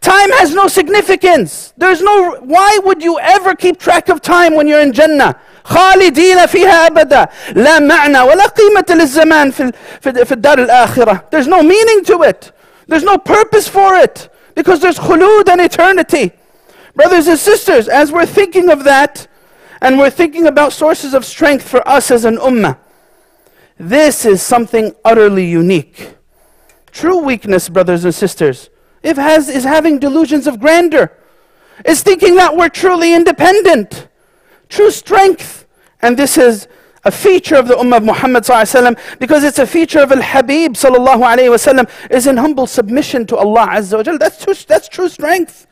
time 0.00 0.30
has 0.32 0.54
no 0.54 0.68
significance. 0.68 1.72
There's 1.76 2.02
no, 2.02 2.36
why 2.40 2.78
would 2.84 3.02
you 3.02 3.18
ever 3.18 3.54
keep 3.54 3.78
track 3.78 4.08
of 4.08 4.20
time 4.20 4.54
when 4.54 4.66
you're 4.66 4.80
in 4.80 4.92
Jannah? 4.92 5.38
خالدين 5.64 6.46
فيها 6.46 6.86
أبدا 6.86 7.28
لا 7.54 7.78
معنى 7.80 8.20
ولا 8.20 8.46
قيمة 8.46 8.84
للزمان 8.88 9.50
في 9.50 9.72
في 10.00 10.32
الدار 10.32 10.58
الآخرة. 10.64 11.30
There's 11.30 11.48
no 11.48 11.62
meaning 11.62 12.04
to 12.04 12.22
it. 12.22 12.52
There's 12.86 13.02
no 13.02 13.18
purpose 13.18 13.68
for 13.68 13.96
it 13.96 14.28
because 14.54 14.80
there's 14.80 14.98
khulud 14.98 15.48
and 15.48 15.60
eternity. 15.60 16.30
Brothers 16.94 17.26
and 17.26 17.38
sisters, 17.38 17.88
as 17.88 18.12
we're 18.12 18.26
thinking 18.26 18.70
of 18.70 18.84
that, 18.84 19.26
and 19.82 19.98
we're 19.98 20.10
thinking 20.10 20.46
about 20.46 20.72
sources 20.72 21.14
of 21.14 21.24
strength 21.24 21.68
for 21.68 21.86
us 21.86 22.10
as 22.10 22.24
an 22.24 22.38
ummah. 22.38 22.78
This 23.78 24.24
is 24.24 24.40
something 24.40 24.94
utterly 25.04 25.44
unique. 25.44 26.14
True 26.92 27.18
weakness, 27.18 27.68
brothers 27.68 28.04
and 28.04 28.14
sisters, 28.14 28.69
if 29.02 29.16
has, 29.16 29.48
is 29.48 29.64
having 29.64 29.98
delusions 29.98 30.46
of 30.46 30.60
grandeur, 30.60 31.12
is 31.84 32.02
thinking 32.02 32.36
that 32.36 32.56
we're 32.56 32.68
truly 32.68 33.14
independent. 33.14 34.08
True 34.68 34.90
strength, 34.90 35.66
and 36.02 36.16
this 36.16 36.36
is 36.36 36.66
a 37.04 37.10
feature 37.10 37.54
of 37.54 37.68
the 37.68 37.74
Ummah 37.74 37.98
of 37.98 38.04
Muhammad 38.04 38.42
وسلم, 38.42 38.98
because 39.20 39.44
it's 39.44 39.60
a 39.60 39.66
feature 39.66 40.00
of 40.00 40.10
Al 40.10 40.22
Habib 40.22 40.74
sallallahu 40.74 41.22
alayhi 41.22 41.50
wasallam, 41.50 41.88
is 42.10 42.26
in 42.26 42.36
humble 42.36 42.66
submission 42.66 43.24
to 43.26 43.36
Allah 43.36 43.68
Azza 43.70 44.04
wa 44.04 44.16
That's 44.18 44.44
true, 44.44 44.54
that's 44.66 44.88
true 44.88 45.08
strength. 45.08 45.66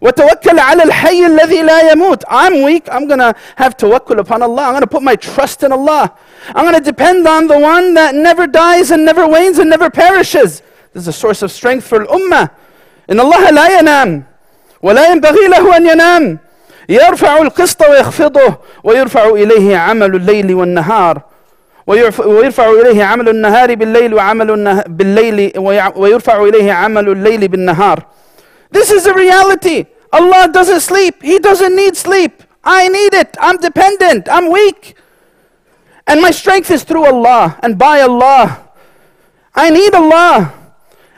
وتوكل 0.00 0.58
على 0.58 0.82
الحي 0.82 1.26
الذي 1.26 1.62
لا 1.62 1.92
يموت. 1.92 2.24
I'm 2.28 2.62
weak. 2.62 2.88
I'm 2.90 3.06
going 3.06 3.18
to 3.18 3.34
have 3.56 3.76
tawakkul 3.76 4.18
upon 4.18 4.42
Allah. 4.42 4.62
I'm 4.62 4.72
going 4.72 4.80
to 4.80 4.86
put 4.86 5.02
my 5.02 5.14
trust 5.16 5.62
in 5.62 5.72
Allah. 5.72 6.16
I'm 6.48 6.64
going 6.64 6.74
to 6.74 6.80
depend 6.80 7.28
on 7.28 7.46
the 7.46 7.58
one 7.58 7.92
that 7.92 8.14
never 8.14 8.46
dies 8.46 8.90
and 8.90 9.04
never 9.04 9.28
wanes 9.28 9.58
and 9.58 9.68
never 9.68 9.90
perishes. 9.90 10.62
This 10.94 11.02
is 11.02 11.08
a 11.08 11.12
source 11.12 11.42
of 11.42 11.52
strength 11.52 11.86
for 11.86 12.06
الأمة. 12.06 12.50
إن 13.10 13.20
الله 13.20 13.50
لا 13.50 13.78
ينام 13.78 14.22
ولا 14.82 15.10
ينبغي 15.10 15.48
له 15.48 15.76
أن 15.76 15.86
ينام. 15.86 16.38
يرفع 16.88 17.38
القسط 17.38 17.82
ويخفضه 17.88 18.54
ويرفع 18.84 19.24
إليه 19.28 19.76
عمل 19.76 20.14
الليل 20.14 20.54
والنهار. 20.54 21.20
ويرف- 21.86 22.20
ويرفع 22.26 22.70
إليه 22.70 23.04
عمل 23.04 23.28
النهار 23.28 23.74
بالليل 23.74 24.14
وعمل 24.14 24.50
النه... 24.50 24.84
بالليل 24.86 25.52
ويع- 25.58 25.96
ويرفع 25.96 26.42
إليه 26.42 26.72
عمل 26.72 27.08
الليل 27.08 27.48
بالنهار. 27.48 28.02
This 28.72 28.90
is 28.90 29.06
a 29.06 29.14
reality. 29.14 29.86
Allah 30.12 30.48
doesn't 30.48 30.80
sleep. 30.80 31.22
He 31.22 31.38
doesn't 31.38 31.74
need 31.74 31.96
sleep. 31.96 32.42
I 32.64 32.88
need 32.88 33.14
it. 33.14 33.36
I'm 33.40 33.56
dependent. 33.56 34.28
I'm 34.28 34.50
weak. 34.50 34.94
And 36.06 36.20
my 36.20 36.30
strength 36.30 36.70
is 36.70 36.82
through 36.82 37.06
Allah 37.06 37.56
and 37.62 37.78
by 37.78 38.00
Allah. 38.00 38.58
I 39.54 39.70
need 39.70 39.94
Allah. 39.94 40.52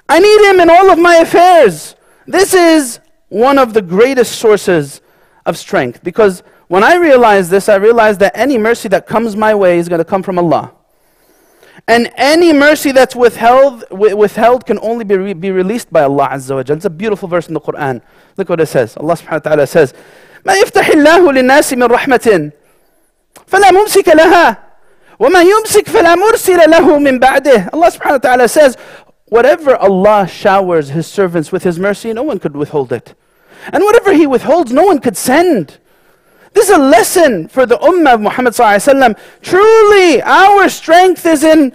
I 0.08 0.18
need 0.18 0.50
Him 0.50 0.60
in 0.60 0.70
all 0.70 0.90
of 0.90 0.98
my 0.98 1.16
affairs. 1.16 1.96
This 2.26 2.54
is 2.54 3.00
one 3.28 3.58
of 3.58 3.72
the 3.74 3.82
greatest 3.82 4.38
sources 4.38 5.00
of 5.46 5.56
strength 5.56 6.02
because 6.02 6.42
when 6.68 6.84
I 6.84 6.94
realize 6.96 7.50
this, 7.50 7.68
I 7.68 7.76
realize 7.76 8.18
that 8.18 8.32
any 8.34 8.56
mercy 8.58 8.88
that 8.88 9.06
comes 9.06 9.36
my 9.36 9.54
way 9.54 9.78
is 9.78 9.88
going 9.88 9.98
to 9.98 10.04
come 10.04 10.22
from 10.22 10.38
Allah. 10.38 10.72
And 11.88 12.10
any 12.16 12.52
mercy 12.52 12.92
that's 12.92 13.16
withheld, 13.16 13.84
wi- 13.90 14.14
withheld 14.14 14.64
can 14.66 14.78
only 14.78 15.04
be, 15.04 15.16
re- 15.16 15.32
be 15.32 15.50
released 15.50 15.92
by 15.92 16.02
Allah 16.02 16.28
Azza 16.32 16.54
wa 16.54 16.62
Jal. 16.62 16.76
It's 16.76 16.84
a 16.84 16.90
beautiful 16.90 17.28
verse 17.28 17.48
in 17.48 17.54
the 17.54 17.60
Quran. 17.60 18.00
Look 18.36 18.48
what 18.48 18.60
it 18.60 18.66
says. 18.66 18.96
Allah 18.96 19.14
subhanahu 19.14 19.32
wa 19.32 19.38
ta'ala 19.50 19.66
says, 19.66 19.92
ما 20.44 20.54
يفتح 20.54 20.88
الله 20.88 21.32
للناس 21.32 21.72
من 21.74 21.86
رحمة 21.86 22.52
فلا 23.46 23.70
ممسك 23.70 24.08
لها 24.08 24.58
وما 25.18 25.42
يمسك 25.42 25.88
فلا 25.88 26.14
مرسل 26.14 26.70
له 26.70 26.98
من 26.98 27.18
بعده. 27.18 27.70
Allah 27.72 27.90
subhanahu 27.90 28.12
wa 28.12 28.18
ta'ala 28.18 28.48
says, 28.48 28.76
whatever 29.29 29.75
Allah 29.75 30.27
showers 30.27 30.89
His 30.89 31.07
servants 31.07 31.51
with 31.51 31.63
His 31.63 31.79
mercy, 31.79 32.13
no 32.13 32.23
one 32.23 32.39
could 32.39 32.55
withhold 32.55 32.91
it. 32.91 33.13
And 33.71 33.83
whatever 33.83 34.13
He 34.13 34.27
withholds, 34.27 34.71
no 34.71 34.83
one 34.83 34.99
could 34.99 35.17
send. 35.17 35.79
This 36.53 36.69
is 36.69 36.75
a 36.75 36.79
lesson 36.79 37.47
for 37.47 37.65
the 37.65 37.77
Ummah 37.77 38.15
of 38.15 38.21
Muhammad. 38.21 38.55
Truly, 39.41 40.21
our 40.21 40.69
strength 40.69 41.25
is 41.25 41.43
in 41.43 41.73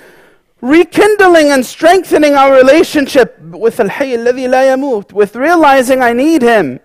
rekindling 0.61 1.51
and 1.51 1.65
strengthening 1.67 2.35
our 2.35 2.53
relationship 2.53 3.39
with 3.41 3.79
Al-Hayy 3.81 4.17
alladhi 4.17 4.49
la 4.49 4.59
yamut, 4.59 5.13
with 5.13 5.37
realizing 5.37 6.01
I 6.03 6.13
need 6.13 6.43
Him, 6.43 6.81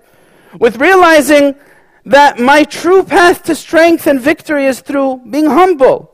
with 0.60 0.78
realizing 0.78 1.56
that 2.06 2.40
my 2.40 2.64
true 2.64 3.04
path 3.04 3.44
to 3.44 3.56
strength 3.56 4.08
and 4.08 4.20
victory 4.20 4.66
is 4.66 4.80
through 4.82 5.22
being 5.30 5.46
humble. 5.46 6.12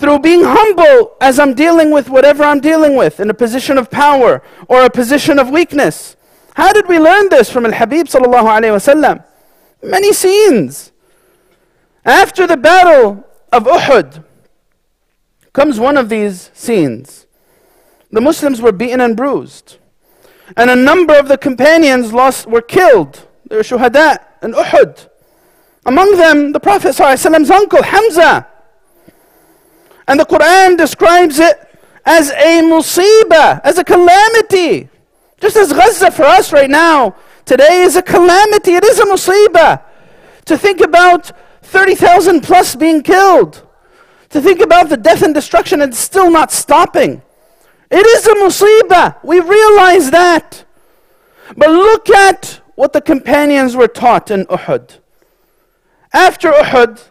Through 0.00 0.20
being 0.20 0.42
humble 0.44 1.14
as 1.20 1.38
I'm 1.38 1.52
dealing 1.52 1.90
with 1.90 2.08
whatever 2.08 2.42
I'm 2.42 2.60
dealing 2.60 2.96
with 2.96 3.20
in 3.20 3.28
a 3.28 3.34
position 3.34 3.76
of 3.76 3.90
power 3.90 4.42
or 4.66 4.82
a 4.82 4.88
position 4.88 5.38
of 5.38 5.50
weakness. 5.50 6.16
How 6.54 6.72
did 6.72 6.88
we 6.88 6.98
learn 6.98 7.28
this 7.28 7.50
from 7.50 7.66
Al-Habib 7.66 8.06
sallallahu 8.06 8.48
alayhi 8.48 8.72
wasallam? 8.80 9.22
Many 9.82 10.14
scenes. 10.14 10.92
After 12.02 12.46
the 12.46 12.56
battle 12.56 13.26
of 13.52 13.64
Uhud 13.64 14.24
comes 15.52 15.78
one 15.78 15.98
of 15.98 16.08
these 16.08 16.50
scenes. 16.54 17.26
The 18.10 18.22
Muslims 18.22 18.62
were 18.62 18.72
beaten 18.72 19.02
and 19.02 19.14
bruised. 19.14 19.76
And 20.56 20.70
a 20.70 20.76
number 20.76 21.14
of 21.14 21.28
the 21.28 21.36
companions 21.36 22.14
lost, 22.14 22.46
were 22.46 22.62
killed. 22.62 23.28
They 23.50 23.56
were 23.56 23.62
shuhada 23.62 24.24
in 24.42 24.54
Uhud. 24.54 25.10
Among 25.84 26.16
them, 26.16 26.52
the 26.52 26.60
Prophet 26.60 26.96
ﷺ's 26.96 27.50
uncle, 27.50 27.82
Hamza. 27.82 28.46
And 30.10 30.18
the 30.18 30.24
Quran 30.24 30.76
describes 30.76 31.38
it 31.38 31.56
as 32.04 32.32
a 32.32 32.62
musibah, 32.62 33.60
as 33.62 33.78
a 33.78 33.84
calamity. 33.84 34.88
Just 35.40 35.56
as 35.56 35.72
Gaza 35.72 36.10
for 36.10 36.24
us 36.24 36.52
right 36.52 36.68
now, 36.68 37.14
today 37.44 37.82
is 37.82 37.94
a 37.94 38.02
calamity, 38.02 38.74
it 38.74 38.82
is 38.82 38.98
a 38.98 39.04
musibah. 39.04 39.84
To 40.46 40.58
think 40.58 40.80
about 40.80 41.30
30,000 41.62 42.40
plus 42.40 42.74
being 42.74 43.04
killed. 43.04 43.64
To 44.30 44.40
think 44.40 44.58
about 44.60 44.88
the 44.88 44.96
death 44.96 45.22
and 45.22 45.32
destruction 45.32 45.80
and 45.80 45.94
still 45.94 46.28
not 46.28 46.50
stopping. 46.50 47.22
It 47.88 48.04
is 48.04 48.26
a 48.26 48.34
musibah. 48.34 49.22
We 49.22 49.38
realize 49.38 50.10
that. 50.10 50.64
But 51.56 51.70
look 51.70 52.10
at 52.10 52.60
what 52.74 52.92
the 52.92 53.00
companions 53.00 53.76
were 53.76 53.86
taught 53.86 54.32
in 54.32 54.44
Uhud. 54.46 54.98
After 56.12 56.50
Uhud, 56.50 57.09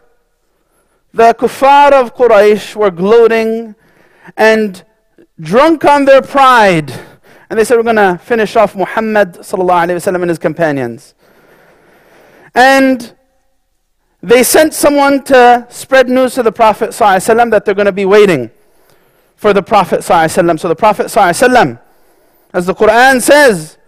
the 1.12 1.34
kuffar 1.34 1.92
of 1.92 2.14
Quraysh 2.14 2.76
were 2.76 2.90
gloating 2.90 3.74
and 4.36 4.84
drunk 5.40 5.84
on 5.84 6.04
their 6.04 6.22
pride. 6.22 6.92
And 7.48 7.58
they 7.58 7.64
said, 7.64 7.76
We're 7.76 7.82
going 7.82 7.96
to 7.96 8.18
finish 8.22 8.56
off 8.56 8.76
Muhammad 8.76 9.44
and 10.22 10.28
his 10.28 10.38
companions. 10.38 11.14
And 12.54 13.14
they 14.22 14.42
sent 14.42 14.74
someone 14.74 15.24
to 15.24 15.66
spread 15.70 16.08
news 16.08 16.34
to 16.34 16.42
the 16.42 16.52
Prophet 16.52 16.92
that 17.50 17.64
they're 17.64 17.74
going 17.74 17.86
to 17.86 17.92
be 17.92 18.04
waiting 18.04 18.50
for 19.36 19.52
the 19.52 19.62
Prophet. 19.62 20.02
So 20.04 20.68
the 20.68 20.76
Prophet 20.76 21.10
as 22.52 22.66
the 22.66 22.74
Quran 22.74 23.20
says, 23.20 23.78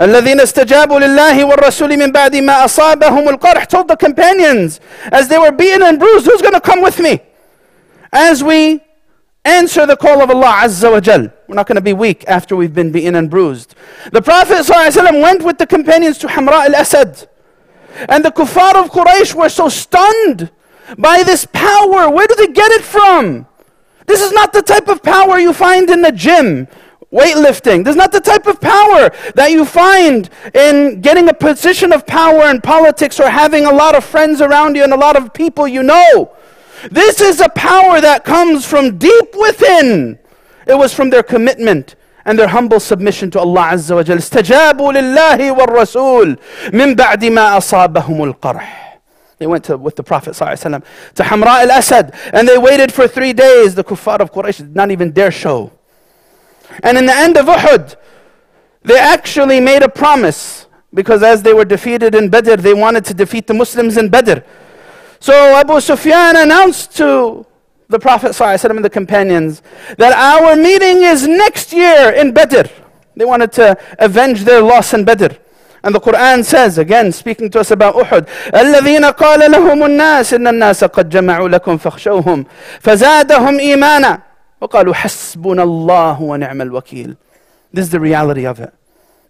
الذين 0.00 0.40
استجابوا 0.40 0.98
لله 1.00 1.44
والرسول 1.44 1.96
من 1.96 2.12
بعد 2.12 2.36
ما 2.36 2.64
أصابهم 2.64 3.28
القرح 3.28 3.64
told 3.68 3.86
the 3.88 3.96
companions 3.96 4.80
as 5.12 5.28
they 5.28 5.38
were 5.38 5.52
beaten 5.52 5.82
and 5.82 5.98
bruised 5.98 6.26
who's 6.26 6.42
going 6.42 6.54
to 6.54 6.60
come 6.60 6.82
with 6.82 6.98
me 6.98 7.20
as 8.12 8.42
we 8.42 8.80
answer 9.44 9.86
the 9.86 9.96
call 9.96 10.20
of 10.22 10.30
Allah 10.30 10.62
Azza 10.64 10.90
wa 10.90 11.00
Jal 11.00 11.28
we're 11.46 11.54
not 11.54 11.66
going 11.66 11.76
to 11.76 11.82
be 11.82 11.92
weak 11.92 12.24
after 12.26 12.56
we've 12.56 12.74
been 12.74 12.90
beaten 12.90 13.14
and 13.14 13.30
bruised 13.30 13.74
the 14.10 14.22
Prophet 14.22 14.58
ﷺ 14.66 15.22
went 15.22 15.42
with 15.44 15.58
the 15.58 15.66
companions 15.66 16.18
to 16.18 16.26
Hamra 16.26 16.66
al-Asad 16.66 17.28
and 18.08 18.24
the 18.24 18.30
kuffar 18.30 18.74
of 18.74 18.90
Quraysh 18.90 19.34
were 19.34 19.48
so 19.48 19.68
stunned 19.68 20.50
by 20.98 21.22
this 21.22 21.46
power 21.52 22.10
where 22.10 22.26
do 22.26 22.34
they 22.34 22.48
get 22.48 22.70
it 22.72 22.82
from 22.82 23.46
this 24.06 24.20
is 24.20 24.32
not 24.32 24.52
the 24.52 24.62
type 24.62 24.88
of 24.88 25.02
power 25.02 25.38
you 25.38 25.52
find 25.52 25.88
in 25.88 26.02
the 26.02 26.12
gym 26.12 26.66
weightlifting. 27.12 27.84
This 27.84 27.92
is 27.92 27.96
not 27.96 28.12
the 28.12 28.20
type 28.20 28.46
of 28.46 28.60
power 28.60 29.10
that 29.34 29.50
you 29.50 29.64
find 29.64 30.28
in 30.52 31.00
getting 31.00 31.28
a 31.28 31.34
position 31.34 31.92
of 31.92 32.06
power 32.06 32.50
in 32.50 32.60
politics 32.60 33.20
or 33.20 33.30
having 33.30 33.66
a 33.66 33.72
lot 33.72 33.94
of 33.94 34.04
friends 34.04 34.40
around 34.40 34.76
you 34.76 34.82
and 34.82 34.92
a 34.92 34.96
lot 34.96 35.16
of 35.16 35.32
people 35.32 35.68
you 35.68 35.82
know. 35.82 36.34
This 36.90 37.20
is 37.20 37.40
a 37.40 37.48
power 37.50 38.00
that 38.00 38.24
comes 38.24 38.66
from 38.66 38.98
deep 38.98 39.34
within. 39.38 40.18
It 40.66 40.74
was 40.74 40.92
from 40.92 41.10
their 41.10 41.22
commitment 41.22 41.94
and 42.24 42.38
their 42.38 42.48
humble 42.48 42.80
submission 42.80 43.30
to 43.32 43.38
Allah 43.38 43.70
Azza 43.72 43.94
wa 43.94 44.02
Jal. 44.02 44.16
استجابوا 44.18 44.92
لله 44.92 45.52
والرسول 45.52 46.38
من 46.72 46.94
بعد 46.96 47.24
ما 47.24 47.56
أصابهم 47.58 48.34
القرح. 48.34 48.80
They 49.38 49.46
went 49.46 49.64
to, 49.64 49.76
with 49.76 49.96
the 49.96 50.02
Prophet 50.02 50.34
ﷺ 50.34 50.84
to 51.16 51.22
Hamra 51.24 51.62
al-Asad 51.64 52.14
and 52.32 52.48
they 52.48 52.56
waited 52.56 52.92
for 52.92 53.08
three 53.08 53.32
days. 53.32 53.74
The 53.74 53.84
kuffar 53.84 54.20
of 54.20 54.32
Quraysh 54.32 54.58
did 54.58 54.76
not 54.76 54.90
even 54.90 55.10
dare 55.10 55.32
show. 55.32 55.72
And 56.82 56.98
in 56.98 57.06
the 57.06 57.14
end 57.14 57.36
of 57.36 57.46
Uhud, 57.46 57.96
they 58.82 58.98
actually 58.98 59.60
made 59.60 59.82
a 59.82 59.88
promise 59.88 60.66
because 60.92 61.22
as 61.22 61.42
they 61.42 61.52
were 61.52 61.64
defeated 61.64 62.14
in 62.14 62.28
Badr, 62.28 62.56
they 62.56 62.74
wanted 62.74 63.04
to 63.06 63.14
defeat 63.14 63.46
the 63.46 63.54
Muslims 63.54 63.96
in 63.96 64.08
Badr. 64.08 64.40
So 65.20 65.32
Abu 65.32 65.80
Sufyan 65.80 66.36
announced 66.36 66.96
to 66.98 67.46
the 67.88 67.98
Prophet 67.98 68.32
ﷺ 68.32 68.70
and 68.70 68.84
the 68.84 68.90
companions 68.90 69.62
that 69.98 70.12
our 70.12 70.56
meeting 70.56 71.02
is 71.02 71.26
next 71.26 71.72
year 71.72 72.12
in 72.12 72.32
Badr. 72.32 72.68
They 73.16 73.24
wanted 73.24 73.52
to 73.52 73.76
avenge 73.98 74.44
their 74.44 74.62
loss 74.62 74.94
in 74.94 75.04
Badr. 75.04 75.34
And 75.82 75.94
the 75.94 76.00
Quran 76.00 76.44
says, 76.44 76.78
again 76.78 77.12
speaking 77.12 77.50
to 77.50 77.60
us 77.60 77.70
about 77.70 77.94
Uhud, 77.94 78.26
الذين 78.52 79.04
قال 79.12 79.50
لهم 79.50 79.84
الناس 79.84 80.34
إن 80.34 80.46
الناس 80.46 80.84
قد 80.84 81.08
جمعوا 81.08 81.48
لكم 81.48 81.78
فاخشوهم 81.78 82.46
فزادهم 82.80 83.58
إيمانا 83.58 84.22
وقالوا 84.60 84.94
حسبنا 84.94 85.62
الله 85.62 86.22
ونعم 86.22 86.62
الوكيل. 86.62 87.16
This 87.72 87.86
is 87.86 87.90
the 87.90 88.00
reality 88.00 88.46
of 88.46 88.60
it. 88.60 88.72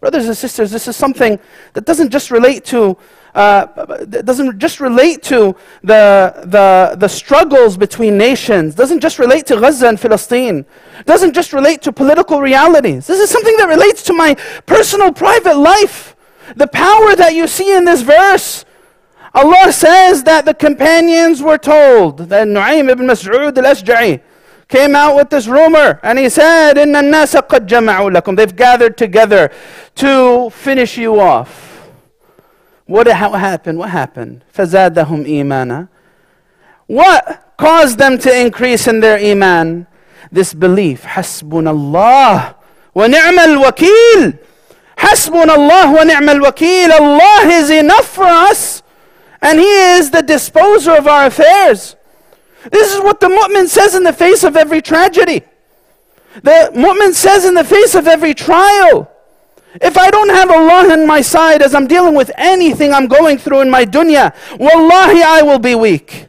Brothers 0.01 0.27
and 0.27 0.37
sisters, 0.37 0.71
this 0.71 0.87
is 0.87 0.97
something 0.97 1.39
that 1.73 1.87
doesn't 1.87 2.11
just 2.11 2.31
relate 2.31 2.65
to 2.67 2.97
uh, 3.35 3.67
that 4.05 4.25
doesn't 4.25 4.59
just 4.59 4.79
relate 4.79 5.23
to 5.25 5.57
the, 5.83 6.33
the, 6.45 6.95
the 6.97 7.09
struggles 7.09 7.77
between 7.77 8.17
nations, 8.17 8.75
doesn't 8.77 9.01
just 9.01 9.19
relate 9.19 9.45
to 9.47 9.59
Gaza 9.59 9.89
and 9.89 10.01
Palestine, 10.01 10.65
doesn't 11.05 11.35
just 11.35 11.53
relate 11.53 11.83
to 11.83 11.93
political 11.93 12.41
realities. 12.41 13.07
This 13.09 13.21
is 13.21 13.31
something 13.31 13.57
that 13.57 13.69
relates 13.69 14.03
to 14.05 14.13
my 14.13 14.35
personal, 14.67 15.13
private 15.13 15.57
life. 15.57 16.15
The 16.55 16.69
power 16.69 17.17
that 17.17 17.35
you 17.35 17.49
see 17.49 17.75
in 17.75 17.85
this 17.85 18.03
verse. 18.03 18.65
Allah 19.35 19.73
says 19.73 20.23
that 20.25 20.45
the 20.45 20.55
companions 20.55 21.43
were 21.43 21.59
told, 21.59 22.19
that 22.19 22.47
Nu'aym 22.47 22.89
ibn 22.89 23.07
Mas'ud 23.09 23.57
al-Ashja'i 23.59 24.21
came 24.69 24.97
out 24.97 25.17
with 25.17 25.31
this 25.31 25.47
rumor 25.47 26.01
and 26.03 26.19
he 26.19 26.29
said, 26.29 26.75
إِنَّ 26.75 26.95
النَّاسَ 26.95 27.41
قَدْ 27.43 27.67
جَمَعُوا 27.67 28.17
لَكُمْ 28.17 28.37
They've 28.37 28.57
gathered 28.57 28.97
together 28.97 29.51
to 29.97 30.51
finish 30.51 30.97
you 30.99 31.21
off. 31.21 31.89
What 32.87 33.07
how 33.07 33.33
happened? 33.33 33.79
What 33.79 33.91
happened? 33.91 34.45
فَزَادَهُمْ 34.55 35.27
إِيمَانًا 35.27 35.89
What 36.87 37.55
caused 37.57 37.99
them 37.99 38.19
to 38.19 38.39
increase 38.39 38.87
in 38.87 39.01
their 39.01 39.19
iman? 39.19 39.87
This 40.33 40.53
belief. 40.53 41.03
حَسْبُنَا 41.05 41.71
اللَّهُ 41.71 42.55
وَنِعْمَ 42.97 43.39
الْوَكِيلُ 43.39 44.39
حَسْبُنَا 44.97 45.55
اللَّهُ 45.55 45.97
وَنِعْمَ 45.99 46.41
الْوَكِيلُ 46.41 46.91
Allah 46.91 47.47
is 47.47 47.71
enough 47.71 48.07
for 48.07 48.25
us 48.25 48.83
and 49.41 49.59
He 49.59 49.97
is 49.97 50.11
the 50.11 50.23
disposer 50.23 50.97
of 50.97 51.07
our 51.07 51.27
affairs. 51.27 51.97
This 52.72 52.94
is 52.94 53.02
what 53.02 53.20
the 53.20 53.28
mu'min 53.28 53.68
says 53.68 53.96
in 53.96 54.04
the 54.04 54.14
face 54.14 54.44
of 54.44 54.58
every 54.58 54.82
tragedy. 54.82 55.44
The 56.44 56.72
mu'min 56.74 57.14
says 57.14 57.46
in 57.46 57.54
the 57.54 57.64
face 57.64 57.96
of 57.96 58.08
every 58.08 58.34
trial. 58.34 59.12
If 59.76 59.98
I 59.98 60.10
don't 60.10 60.30
have 60.30 60.50
Allah 60.50 60.92
on 60.92 61.06
my 61.06 61.22
side 61.22 61.62
as 61.62 61.76
I'm 61.76 61.88
dealing 61.88 62.16
with 62.16 62.32
anything 62.36 62.92
I'm 62.92 63.08
going 63.08 63.38
through 63.38 63.62
in 63.62 63.70
my 63.70 63.86
dunya, 63.86 64.34
wallahi 64.58 65.22
I 65.22 65.42
will 65.44 65.60
be 65.60 65.76
weak. 65.76 66.28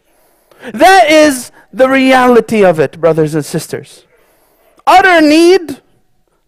That 0.72 1.10
is 1.10 1.50
the 1.72 1.88
reality 1.88 2.64
of 2.64 2.78
it, 2.78 3.00
brothers 3.00 3.34
and 3.34 3.44
sisters. 3.44 4.04
Utter 4.86 5.20
need, 5.20 5.80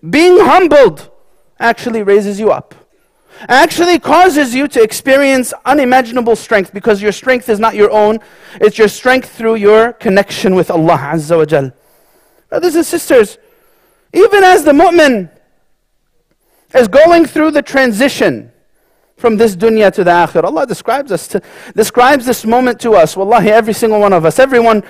being 0.08 0.38
humbled, 0.38 1.10
actually 1.58 2.02
raises 2.02 2.38
you 2.38 2.50
up. 2.50 2.74
Actually 3.48 3.98
causes 3.98 4.54
you 4.54 4.68
to 4.68 4.82
experience 4.82 5.52
unimaginable 5.64 6.36
strength 6.36 6.72
because 6.72 7.02
your 7.02 7.12
strength 7.12 7.48
is 7.48 7.58
not 7.58 7.74
your 7.74 7.90
own, 7.90 8.20
it's 8.60 8.78
your 8.78 8.88
strength 8.88 9.30
through 9.30 9.56
your 9.56 9.92
connection 9.94 10.54
with 10.54 10.70
Allah 10.70 10.98
Azza 10.98 11.36
wa 11.36 11.44
Jal. 11.44 11.72
Brothers 12.48 12.74
and 12.76 12.86
sisters, 12.86 13.38
even 14.12 14.44
as 14.44 14.64
the 14.64 14.72
mu'min 14.72 15.30
is 16.74 16.88
going 16.88 17.26
through 17.26 17.50
the 17.50 17.62
transition 17.62 18.52
from 19.16 19.36
this 19.36 19.54
dunya 19.54 19.92
to 19.92 20.04
the 20.04 20.10
akhirah. 20.10 20.44
Allah 20.44 20.66
describes 20.66 21.12
us 21.12 21.28
to, 21.28 21.40
describes 21.76 22.26
this 22.26 22.44
moment 22.44 22.80
to 22.80 22.92
us. 22.92 23.16
Wallahi, 23.16 23.50
every 23.50 23.72
single 23.72 24.00
one 24.00 24.12
of 24.12 24.24
us, 24.24 24.38
everyone, 24.38 24.82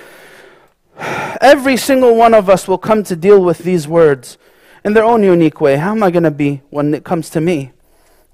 every 1.41 1.77
single 1.77 2.15
one 2.15 2.33
of 2.33 2.49
us 2.49 2.67
will 2.67 2.77
come 2.77 3.03
to 3.03 3.15
deal 3.15 3.43
with 3.43 3.59
these 3.59 3.87
words 3.87 4.37
in 4.83 4.93
their 4.93 5.03
own 5.03 5.23
unique 5.23 5.61
way. 5.61 5.77
How 5.77 5.91
am 5.91 6.03
I 6.03 6.11
going 6.11 6.23
to 6.23 6.31
be 6.31 6.61
when 6.69 6.93
it 6.93 7.03
comes 7.03 7.29
to 7.31 7.41
me? 7.41 7.71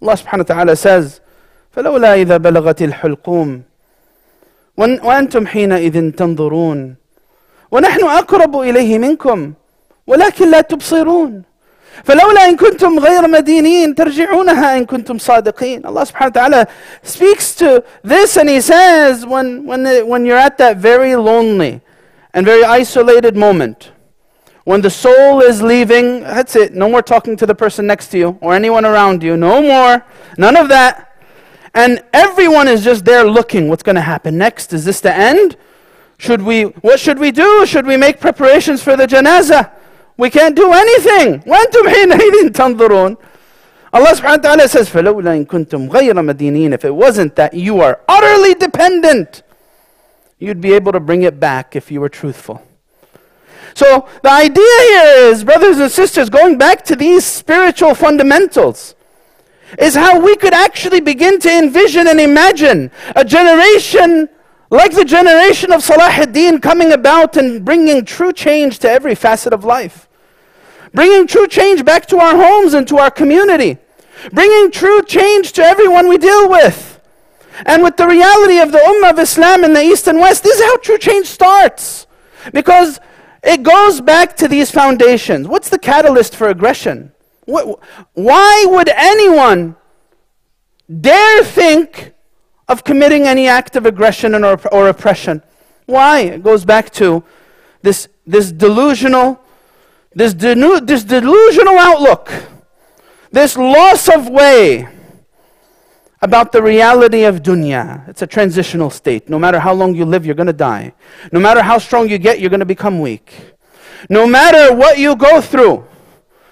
Allah 0.03 0.17
subhanahu 0.17 0.45
wa 0.49 0.55
ta'ala 0.55 0.77
says, 0.77 1.21
فلولا 1.77 2.15
إذا 2.15 2.37
بلغت 2.37 2.83
الحلقوم 2.83 3.63
وأنتم 4.77 5.47
حينئذ 5.47 6.11
تنظرون 6.11 6.95
ونحن 7.71 8.05
أقرب 8.05 8.61
إليه 8.61 8.99
منكم 8.99 9.53
ولكن 10.07 10.51
لا 10.51 10.61
تبصرون 10.61 11.43
فلولا 12.05 12.49
إن 12.49 12.57
كنتم 12.57 12.99
غير 12.99 13.29
مدينين 13.29 13.95
ترجعونها 13.95 14.79
إن 14.79 14.85
كنتم 14.85 15.19
صادقين 15.19 15.83
Allah 15.87 16.05
subhanahu 16.07 16.35
wa 16.35 16.41
ta'ala 16.41 16.67
speaks 17.03 17.55
to 17.57 17.83
this 18.03 18.37
and 18.37 18.49
he 18.49 18.61
says 18.61 19.27
when, 19.27 19.67
when, 19.67 20.07
when 20.09 20.27
you're 20.27 20.39
at 20.39 20.59
that 20.59 20.77
very 20.77 21.17
lonely 21.17 21.81
and 22.33 22.47
very 22.47 22.65
isolated 22.65 23.37
moment 23.37 23.91
when 24.69 24.81
the 24.81 24.91
soul 24.91 25.41
is 25.41 25.63
leaving 25.63 26.21
that's 26.21 26.57
it 26.57 26.75
no 26.75 26.89
more 26.89 27.03
talking 27.03 27.37
to 27.37 27.47
the 27.47 27.55
person 27.55 27.87
next 27.87 28.09
to 28.09 28.19
you 28.19 28.39
or 28.41 28.55
anyone 28.55 28.85
around 28.85 29.23
you 29.23 29.37
no 29.37 29.61
more 29.63 30.05
none 30.39 30.57
of 30.57 30.69
that 30.69 31.17
and 31.75 32.03
everyone 32.13 32.69
is 32.69 32.85
just 32.85 33.05
there 33.05 33.25
looking 33.25 33.69
what's 33.69 33.83
going 33.83 33.97
to 33.97 34.03
happen 34.03 34.39
next 34.39 34.73
is 34.73 34.85
this 34.85 35.01
the 35.01 35.15
end 35.15 35.57
should 36.19 36.43
we 36.43 36.63
what 36.63 36.99
should 36.99 37.19
we 37.19 37.31
do 37.31 37.67
should 37.67 37.87
we 37.87 37.97
make 37.97 38.21
preparations 38.21 38.83
for 38.83 38.97
the 38.97 39.07
janazah 39.07 39.71
we 40.17 40.31
can't 40.31 40.55
do 40.55 40.73
anything. 40.73 41.41
وَأَنْتُمْ 41.41 41.93
حِينَئِذٍ 41.93 42.51
تَنْظُرُونَ 42.51 43.17
Allah 43.93 44.11
subhanahu 44.11 44.43
wa 44.43 44.43
ta'ala 44.43 44.69
says, 44.69 44.89
فَلَوْلَا 44.89 45.39
إِن 45.39 45.47
كُنْتُمْ 45.47 45.89
غَيْرَ 45.89 46.15
مَدِينِينَ 46.15 46.73
If 46.73 46.85
it 46.85 46.95
wasn't 46.95 47.37
that 47.37 47.55
you 47.55 47.81
are 47.81 48.01
utterly 48.09 48.55
dependent, 48.55 49.43
you'd 50.39 50.61
be 50.61 50.73
able 50.73 50.93
to 50.93 51.01
bring 51.01 51.23
it 51.23 51.39
back 51.39 51.77
if 51.77 51.91
you 51.91 52.01
were 52.01 52.09
truthful. 52.09 52.63
So 53.74 54.08
the 54.24 54.32
idea 54.32 54.80
here 54.90 55.32
is, 55.32 55.44
brothers 55.44 55.80
and 55.80 55.92
sisters, 55.92 56.30
going 56.30 56.58
back 56.58 56.84
to 56.86 56.96
these 56.96 57.26
spiritual 57.26 57.96
fundamentals, 57.96 58.96
is 59.78 59.96
how 59.96 60.20
we 60.20 60.36
could 60.36 60.54
actually 60.54 61.02
begin 61.02 61.40
to 61.40 61.52
envision 61.52 62.08
and 62.08 62.20
imagine 62.20 62.92
a 63.16 63.24
generation 63.24 64.30
like 64.72 64.94
the 64.94 65.06
generation 65.06 65.72
of 65.72 65.82
Salah 65.82 66.10
ad-Din 66.10 66.60
coming 66.60 66.92
about 66.92 67.38
and 67.38 67.66
bringing 67.66 68.06
true 68.06 68.32
change 68.32 68.80
to 68.80 68.90
every 68.90 69.16
facet 69.16 69.52
of 69.52 69.64
life 69.64 70.10
bringing 70.94 71.28
true 71.28 71.48
change 71.48 71.86
back 71.86 72.06
to 72.08 72.18
our 72.18 72.36
homes 72.36 72.74
and 72.74 72.88
to 72.88 72.98
our 72.98 73.12
community, 73.12 73.78
bringing 74.32 74.72
true 74.72 75.04
change 75.04 75.52
to 75.54 75.64
everyone 75.64 76.08
we 76.08 76.18
deal 76.18 76.50
with. 76.50 77.00
And 77.66 77.84
with 77.84 77.98
the 77.98 78.08
reality 78.08 78.60
of 78.60 78.72
the 78.72 78.78
Ummah 78.78 79.12
of 79.12 79.20
Islam 79.20 79.64
in 79.64 79.74
the 79.74 79.82
East 79.82 80.08
and 80.08 80.20
West, 80.20 80.44
this 80.44 80.60
is 80.60 80.66
how 80.66 80.78
true 80.78 80.98
change 80.98 81.28
starts. 81.28 82.08
Because 82.54 83.00
it 83.44 83.64
goes 83.64 84.02
back 84.02 84.36
to 84.38 84.48
these 84.48 84.72
foundations. 84.72 85.48
What's 85.48 85.70
the 85.70 85.80
catalyst 85.80 86.36
for 86.36 86.50
aggression? 86.50 87.12
Why 87.46 88.66
would 88.68 88.90
anyone 88.90 89.76
dare 91.02 91.44
think 91.44 92.14
of 92.68 92.84
committing 92.84 93.24
any 93.24 93.48
act 93.48 93.76
of 93.76 93.86
aggression 93.86 94.36
or, 94.36 94.60
or 94.72 94.90
oppression? 94.90 95.42
Why? 95.86 96.20
It 96.20 96.44
goes 96.44 96.66
back 96.66 96.92
to 96.92 97.24
this, 97.82 98.08
this 98.28 98.52
delusional 98.52 99.42
this, 100.14 100.34
denu- 100.34 100.86
this 100.86 101.04
delusional 101.04 101.78
outlook, 101.78 102.32
this 103.32 103.56
loss 103.56 104.10
of 104.10 104.28
way 104.28 104.88
about 106.22 106.52
the 106.52 106.62
reality 106.62 107.24
of 107.24 107.42
dunya. 107.42 108.08
It's 108.10 108.22
a 108.22 108.28
transitional 108.28 108.90
state. 108.90 109.30
No 109.30 109.40
matter 109.40 109.60
how 109.60 109.74
long 109.74 109.96
you 109.96 110.06
live, 110.06 110.26
you're 110.26 110.36
going 110.36 110.48
to 110.48 110.54
die. 110.54 110.94
No 111.32 111.40
matter 111.40 111.62
how 111.62 111.78
strong 111.78 112.10
you 112.10 112.18
get, 112.18 112.40
you're 112.40 112.50
going 112.50 112.60
to 112.60 112.66
become 112.66 113.00
weak. 113.00 113.56
No 114.10 114.28
matter 114.28 114.76
what 114.76 114.98
you 114.98 115.16
go 115.16 115.42
through, 115.42 115.86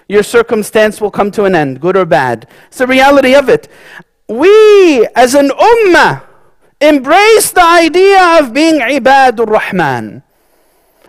your 0.08 0.24
circumstance 0.24 1.02
will 1.02 1.12
come 1.12 1.32
to 1.32 1.44
an 1.44 1.56
end, 1.56 1.82
good 1.82 1.98
or 1.98 2.06
bad. 2.06 2.48
It's 2.68 2.78
the 2.78 2.88
reality 2.88 3.36
of 3.36 3.50
it. 3.50 3.68
We, 4.28 5.06
as 5.16 5.36
an 5.36 5.50
ummah, 5.50 6.24
embrace 6.80 7.52
the 7.52 7.64
idea 7.64 8.40
of 8.40 8.54
being 8.54 8.80
ibadur 8.80 9.48
rahman. 9.50 10.24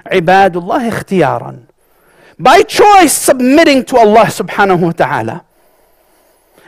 Ibadullah 0.06 0.90
ikhtiyaran 0.90 1.68
by 2.38 2.62
choice 2.62 3.12
submitting 3.12 3.84
to 3.86 3.98
Allah 3.98 4.30
subhanahu 4.30 4.80
wa 4.80 4.92
ta'ala. 4.92 5.44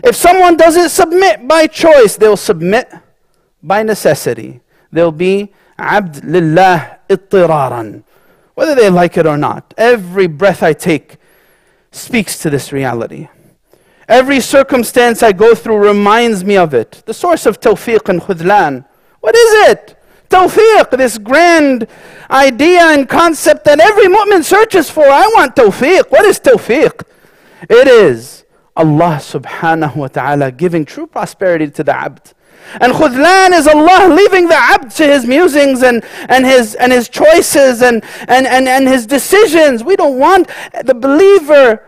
If 0.02 0.16
someone 0.16 0.56
doesn't 0.56 0.88
submit 0.90 1.46
by 1.46 1.66
choice, 1.66 2.16
they'll 2.16 2.36
submit 2.36 2.92
by 3.62 3.82
necessity. 3.82 4.60
They'll 4.92 5.12
be 5.12 5.52
abd 5.78 6.24
lillah 6.24 6.98
ittiraran, 7.08 8.04
whether 8.54 8.74
they 8.74 8.90
like 8.90 9.16
it 9.16 9.26
or 9.26 9.36
not. 9.36 9.74
Every 9.76 10.26
breath 10.26 10.62
I 10.62 10.72
take 10.72 11.16
speaks 11.90 12.38
to 12.38 12.50
this 12.50 12.72
reality. 12.72 13.28
Every 14.08 14.40
circumstance 14.40 15.22
I 15.22 15.32
go 15.32 15.54
through 15.54 15.78
reminds 15.78 16.44
me 16.44 16.56
of 16.56 16.74
it. 16.74 17.02
The 17.06 17.14
source 17.14 17.46
of 17.46 17.60
tawfiq 17.60 18.08
and 18.08 18.20
khudlan. 18.20 18.84
What 19.20 19.36
is 19.36 19.70
it? 19.70 19.96
Tawfiq, 20.28 20.90
this 20.96 21.18
grand 21.18 21.86
idea 22.30 22.80
and 22.80 23.08
concept 23.08 23.64
that 23.64 23.80
every 23.80 24.06
mu'min 24.06 24.44
searches 24.44 24.90
for. 24.90 25.04
I 25.04 25.26
want 25.34 25.54
tawfiq. 25.54 26.10
What 26.10 26.24
is 26.24 26.40
tawfiq? 26.40 27.02
It 27.68 27.88
is 27.88 28.39
Allah 28.76 29.18
subhanahu 29.20 29.96
wa 29.96 30.08
ta'ala 30.08 30.52
giving 30.52 30.84
true 30.84 31.06
prosperity 31.06 31.70
to 31.70 31.84
the 31.84 31.96
abd. 31.96 32.34
And 32.80 32.92
khudlan 32.92 33.52
is 33.52 33.66
Allah 33.66 34.14
leaving 34.14 34.48
the 34.48 34.54
abd 34.54 34.90
to 34.96 35.06
his 35.06 35.26
musings 35.26 35.82
and, 35.82 36.04
and, 36.28 36.46
his, 36.46 36.74
and 36.76 36.92
his 36.92 37.08
choices 37.08 37.82
and, 37.82 38.04
and, 38.28 38.46
and, 38.46 38.68
and 38.68 38.86
his 38.86 39.06
decisions. 39.06 39.82
We 39.82 39.96
don't 39.96 40.18
want 40.18 40.48
the 40.84 40.94
believer 40.94 41.84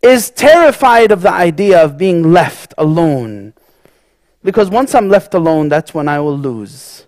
is 0.00 0.30
terrified 0.30 1.10
of 1.10 1.22
the 1.22 1.32
idea 1.32 1.82
of 1.82 1.98
being 1.98 2.32
left 2.32 2.72
alone 2.78 3.52
because 4.42 4.70
once 4.70 4.94
I'm 4.94 5.08
left 5.08 5.34
alone, 5.34 5.68
that's 5.68 5.92
when 5.92 6.08
I 6.08 6.20
will 6.20 6.38
lose. 6.38 7.06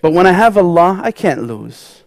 But 0.00 0.12
when 0.12 0.26
I 0.26 0.32
have 0.32 0.56
Allah, 0.56 1.00
I 1.02 1.10
can't 1.10 1.42
lose. 1.42 2.03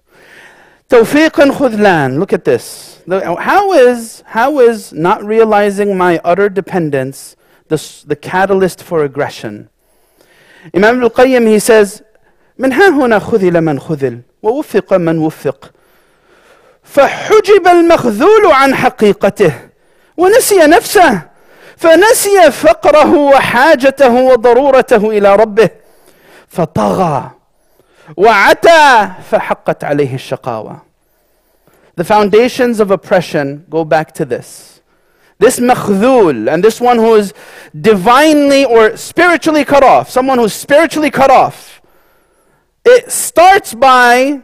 Tawfiq 0.88 1.42
and 1.42 1.52
khudlan. 1.52 2.18
Look 2.18 2.32
at 2.32 2.44
this. 2.44 3.02
How 3.08 3.72
is, 3.72 4.22
how 4.26 4.60
is 4.60 4.92
not 4.92 5.24
realizing 5.24 5.96
my 5.96 6.20
utter 6.24 6.48
dependence 6.48 7.36
the, 7.68 8.02
the 8.06 8.16
catalyst 8.16 8.82
for 8.82 9.02
aggression? 9.04 9.68
Imam 10.74 11.02
al-Qayyim, 11.02 11.46
he 11.48 11.58
says, 11.58 12.02
من 12.58 12.72
ها 12.72 12.88
هنا 12.88 13.18
خذل 13.18 13.60
من 13.60 13.80
خذل 13.80 14.20
ووفق 14.42 14.94
من 14.94 15.18
وفق 15.18 15.70
فحجب 16.82 17.66
المخذول 17.66 18.46
عن 18.46 18.74
حقيقته 18.74 19.52
ونسي 20.16 20.58
نفسه 20.58 21.22
فنسي 21.76 22.50
فقره 22.50 23.14
وحاجته 23.14 24.14
وضرورته 24.14 25.10
الى 25.10 25.36
ربه 25.36 25.70
فطغى 26.48 27.30
وعتى 28.16 29.10
فحقت 29.30 29.84
عليه 29.84 30.14
الشقاوه 30.14 30.82
The 31.94 32.04
foundations 32.04 32.80
of 32.80 32.90
oppression 32.90 33.66
go 33.68 33.84
back 33.84 34.12
to 34.14 34.24
this 34.24 34.72
this 35.42 35.58
makhdul, 35.58 36.48
and 36.48 36.62
this 36.62 36.80
one 36.80 36.98
who 36.98 37.14
is 37.16 37.34
divinely 37.78 38.64
or 38.64 38.96
spiritually 38.96 39.64
cut 39.64 39.82
off, 39.82 40.08
someone 40.08 40.38
who's 40.38 40.52
spiritually 40.52 41.10
cut 41.10 41.32
off, 41.32 41.82
it 42.84 43.10
starts 43.10 43.74
by 43.74 44.42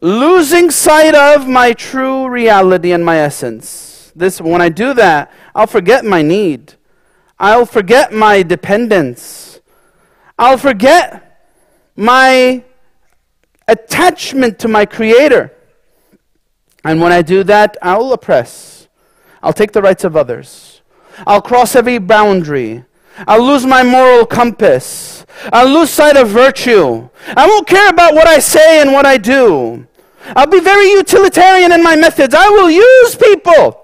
losing 0.00 0.72
sight 0.72 1.14
of 1.14 1.46
my 1.46 1.72
true 1.72 2.28
reality 2.28 2.90
and 2.90 3.04
my 3.04 3.18
essence. 3.18 4.10
This, 4.16 4.40
when 4.40 4.60
I 4.60 4.68
do 4.68 4.94
that, 4.94 5.32
I'll 5.54 5.68
forget 5.68 6.04
my 6.04 6.22
need. 6.22 6.74
I'll 7.38 7.66
forget 7.66 8.12
my 8.12 8.42
dependence. 8.42 9.60
I'll 10.36 10.58
forget 10.58 11.21
my 11.95 12.63
attachment 13.67 14.59
to 14.59 14.67
my 14.67 14.85
Creator. 14.85 15.51
And 16.83 16.99
when 17.01 17.11
I 17.11 17.21
do 17.21 17.43
that, 17.45 17.77
I'll 17.81 18.11
oppress. 18.11 18.87
I'll 19.41 19.53
take 19.53 19.71
the 19.71 19.81
rights 19.81 20.03
of 20.03 20.15
others. 20.15 20.81
I'll 21.25 21.41
cross 21.41 21.75
every 21.75 21.97
boundary. 21.97 22.85
I'll 23.27 23.45
lose 23.45 23.65
my 23.65 23.83
moral 23.83 24.25
compass. 24.25 25.25
I'll 25.51 25.67
lose 25.67 25.89
sight 25.89 26.17
of 26.17 26.29
virtue. 26.29 27.09
I 27.27 27.47
won't 27.47 27.67
care 27.67 27.89
about 27.89 28.13
what 28.13 28.27
I 28.27 28.39
say 28.39 28.81
and 28.81 28.91
what 28.91 29.05
I 29.05 29.17
do. 29.17 29.87
I'll 30.35 30.47
be 30.47 30.59
very 30.59 30.89
utilitarian 30.91 31.71
in 31.71 31.83
my 31.83 31.95
methods. 31.95 32.33
I 32.33 32.49
will 32.49 32.71
use 32.71 33.15
people. 33.15 33.82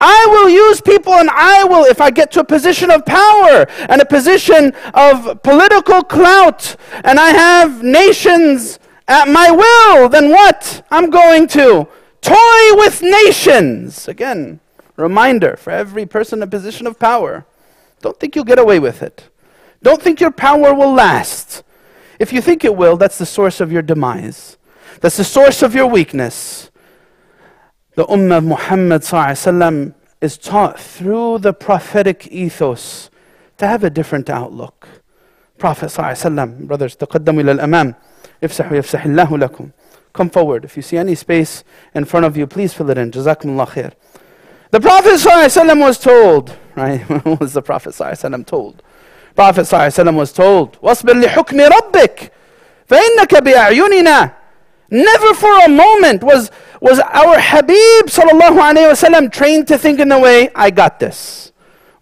I 0.00 0.26
will 0.30 0.48
use 0.48 0.80
people 0.80 1.14
and 1.14 1.30
I 1.30 1.64
will, 1.64 1.84
if 1.84 2.00
I 2.00 2.10
get 2.10 2.30
to 2.32 2.40
a 2.40 2.44
position 2.44 2.90
of 2.90 3.04
power 3.06 3.66
and 3.88 4.00
a 4.00 4.06
position 4.06 4.72
of 4.94 5.42
political 5.42 6.02
clout 6.02 6.76
and 7.04 7.18
I 7.18 7.30
have 7.30 7.82
nations 7.82 8.78
at 9.06 9.28
my 9.28 9.50
will, 9.50 10.08
then 10.08 10.30
what? 10.30 10.84
I'm 10.90 11.10
going 11.10 11.46
to 11.48 11.88
toy 12.20 12.76
with 12.76 13.02
nations. 13.02 14.08
Again, 14.08 14.60
reminder 14.96 15.56
for 15.56 15.70
every 15.70 16.06
person 16.06 16.40
in 16.40 16.42
a 16.42 16.46
position 16.46 16.86
of 16.86 16.98
power. 16.98 17.46
Don't 18.00 18.18
think 18.18 18.36
you'll 18.36 18.44
get 18.44 18.58
away 18.58 18.78
with 18.78 19.02
it. 19.02 19.28
Don't 19.82 20.02
think 20.02 20.20
your 20.20 20.30
power 20.30 20.74
will 20.74 20.92
last. 20.92 21.62
If 22.18 22.32
you 22.32 22.40
think 22.40 22.64
it 22.64 22.76
will, 22.76 22.96
that's 22.96 23.18
the 23.18 23.26
source 23.26 23.60
of 23.60 23.70
your 23.72 23.82
demise. 23.82 24.56
That's 25.00 25.16
the 25.16 25.24
source 25.24 25.62
of 25.62 25.74
your 25.74 25.86
weakness 25.86 26.70
The 27.97 28.05
Ummah 28.05 28.39
of 28.39 28.43
Muhammad 28.43 29.01
sallam, 29.01 29.93
is 30.21 30.37
taught 30.37 30.79
through 30.79 31.39
the 31.39 31.53
prophetic 31.53 32.27
ethos 32.27 33.09
to 33.57 33.67
have 33.67 33.83
a 33.83 33.89
different 33.89 34.29
outlook. 34.29 34.87
Prophet 35.57 35.87
sallam, 35.87 36.67
brothers, 36.67 36.95
تقدموا 36.95 37.41
إلى 37.41 37.59
الأمام 37.59 37.95
افسحوا 38.43 38.77
يفسح 38.77 39.05
الله 39.05 39.37
لكم. 39.37 39.71
Come 40.13 40.29
forward. 40.29 40.63
If 40.63 40.77
you 40.77 40.83
see 40.83 40.97
any 40.97 41.15
space 41.15 41.63
in 41.95 42.05
front 42.05 42.25
of 42.25 42.37
you, 42.37 42.45
please 42.45 42.73
fill 42.73 42.89
it 42.91 42.97
in. 42.97 43.11
Jazakumullah 43.11 43.67
khair. 43.67 43.93
The 44.69 44.79
Prophet 44.79 45.13
ﷺ 45.13 45.81
was 45.81 45.99
told, 45.99 46.55
right? 46.75 46.99
what 47.25 47.39
was 47.39 47.53
the 47.53 47.61
Prophet 47.61 47.91
ﷺ 47.93 48.45
told? 48.45 48.81
Prophet 49.35 49.61
ﷺ 49.61 50.15
was 50.15 50.33
told, 50.33 50.81
وَاصْبِرْ 50.81 51.23
لِحُكْمِ 51.23 51.69
رَبِّكَ 51.69 52.29
فَإِنَّكَ 52.89 53.27
بِأَعْيُنِنَا 53.27 54.33
Never 54.89 55.33
for 55.33 55.65
a 55.65 55.69
moment 55.69 56.23
was, 56.23 56.51
was 56.80 57.00
our 57.00 57.40
Habib 57.40 58.06
sallallahu 58.06 58.58
alayhi 58.58 58.90
wasallam 58.90 59.32
trained 59.32 59.68
to 59.68 59.78
think 59.78 60.00
in 60.00 60.08
the 60.08 60.18
way, 60.18 60.50
I 60.54 60.70
got 60.70 61.00
this. 61.00 61.52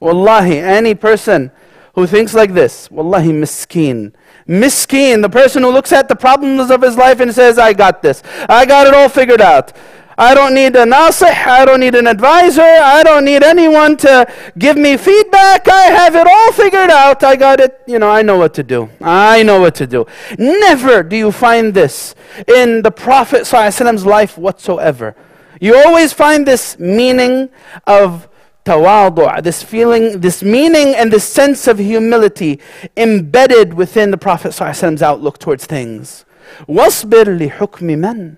Wallahi, 0.00 0.58
any 0.58 0.94
person 0.94 1.50
who 1.94 2.06
thinks 2.06 2.34
like 2.34 2.52
this, 2.52 2.90
wallahi, 2.90 3.30
miskeen. 3.30 4.12
Miskeen, 4.46 5.22
the 5.22 5.30
person 5.30 5.62
who 5.62 5.70
looks 5.70 5.92
at 5.92 6.08
the 6.08 6.14
problems 6.14 6.70
of 6.70 6.82
his 6.82 6.96
life 6.96 7.20
and 7.20 7.34
says, 7.34 7.58
I 7.58 7.72
got 7.72 8.02
this. 8.02 8.22
I 8.48 8.66
got 8.66 8.86
it 8.86 8.94
all 8.94 9.08
figured 9.08 9.40
out. 9.40 9.72
I 10.17 10.36
don't 10.36 10.53
need 10.53 10.75
a 10.75 10.86
nasih, 10.86 11.47
I 11.47 11.65
don't 11.65 11.79
need 11.79 11.95
an 11.95 12.05
advisor, 12.05 12.62
I 12.62 13.01
don't 13.01 13.25
need 13.25 13.43
anyone 13.43 13.97
to 13.97 14.31
give 14.57 14.77
me 14.77 14.95
feedback. 14.97 15.67
I 15.67 15.86
have 15.86 16.15
it 16.15 16.27
all 16.27 16.51
figured 16.51 16.91
out. 16.91 17.23
I 17.23 17.36
got 17.36 17.60
it, 17.60 17.81
you 17.88 17.97
know, 17.97 18.10
I 18.10 18.21
know 18.21 18.38
what 18.38 18.53
to 18.55 18.63
do. 18.63 18.89
I 19.01 19.41
know 19.41 19.60
what 19.60 19.73
to 19.75 19.88
do. 19.88 20.05
Never 20.38 21.01
do 21.01 21.15
you 21.15 21.31
find 21.31 21.73
this 21.73 22.13
in 22.47 22.84
the 22.84 22.91
Prophet 22.91 23.43
ﷺ's 23.43 24.05
life 24.05 24.38
whatsoever. 24.38 25.15
You 25.60 25.75
always 25.75 26.13
find 26.13 26.45
this 26.45 26.77
meaning 26.77 27.49
of 27.88 28.27
tawadu', 28.65 29.41
this 29.41 29.63
feeling, 29.63 30.19
this 30.19 30.43
meaning 30.43 30.93
and 30.93 31.12
this 31.12 31.27
sense 31.27 31.67
of 31.67 31.79
humility 31.79 32.60
embedded 32.97 33.73
within 33.73 34.12
the 34.12 34.17
Prophet 34.17 34.49
ﷺ's 34.49 35.01
outlook 35.01 35.39
towards 35.39 35.65
things. 35.65 36.25
وَاصْبِرْ 36.67 37.39
لِحُكْمِ 37.39 37.97
مَنْ 37.97 38.38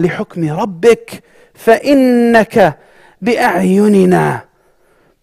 لحكم 0.00 0.52
ربك 0.52 1.22
فإنك 1.54 2.78
بأعيننا 3.22 4.46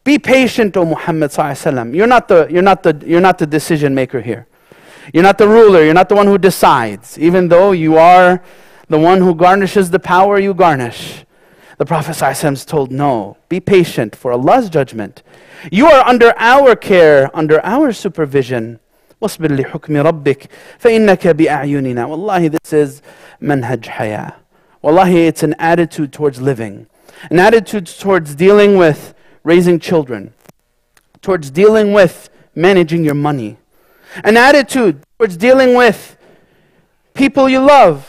Be 0.03 0.19
patient, 0.19 0.75
O 0.75 0.83
Muhammad 0.83 1.31
sallallahu 1.31 1.95
You're 1.95 2.07
not 2.07 2.27
the 2.27 2.47
you're 2.49 2.61
not 2.61 2.83
the 2.83 3.01
you're 3.05 3.21
not 3.21 3.37
the 3.37 3.47
decision 3.47 3.95
maker 3.95 4.19
here. 4.19 4.47
You're 5.13 5.23
not 5.23 5.37
the 5.37 5.47
ruler. 5.47 5.83
You're 5.83 5.93
not 5.93 6.09
the 6.09 6.15
one 6.15 6.27
who 6.27 6.37
decides. 6.37 7.17
Even 7.17 7.47
though 7.47 7.71
you 7.71 7.97
are 7.97 8.43
the 8.89 8.99
one 8.99 9.19
who 9.19 9.33
garnishes 9.33 9.91
the 9.91 9.99
power 9.99 10.37
you 10.39 10.53
garnish. 10.53 11.25
The 11.77 11.85
Prophet 11.85 12.11
sallallahu 12.11 12.53
is 12.53 12.65
told, 12.65 12.91
no. 12.91 13.37
Be 13.49 13.59
patient 13.59 14.15
for 14.15 14.31
Allah's 14.31 14.69
judgment. 14.69 15.23
You 15.71 15.87
are 15.87 16.05
under 16.07 16.33
our 16.37 16.75
care, 16.75 17.35
under 17.35 17.63
our 17.65 17.93
supervision. 17.93 18.79
واصبر 19.21 19.55
لحكم 19.55 19.97
ربك 19.97 20.47
فإنك 20.79 21.27
بأعيننا. 21.27 22.07
Wallahi, 22.09 22.49
this 22.49 22.73
is 22.73 23.01
manhaj 23.41 23.85
hayah. 23.85 24.33
Wallahi, 24.82 25.26
it's 25.26 25.42
an 25.42 25.54
attitude 25.58 26.12
towards 26.12 26.40
living, 26.40 26.86
an 27.30 27.38
attitude 27.38 27.86
towards 27.86 28.34
dealing 28.34 28.76
with 28.76 29.14
raising 29.42 29.80
children, 29.80 30.32
towards 31.20 31.50
dealing 31.50 31.92
with 31.92 32.30
managing 32.54 33.04
your 33.04 33.14
money, 33.14 33.56
an 34.22 34.36
attitude 34.36 35.02
towards 35.18 35.36
dealing 35.36 35.74
with 35.74 36.16
people 37.14 37.48
you 37.48 37.58
love 37.58 38.06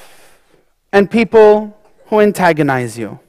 and 0.91 1.09
people 1.09 1.75
who 2.07 2.19
antagonize 2.19 2.97
you. 2.97 3.19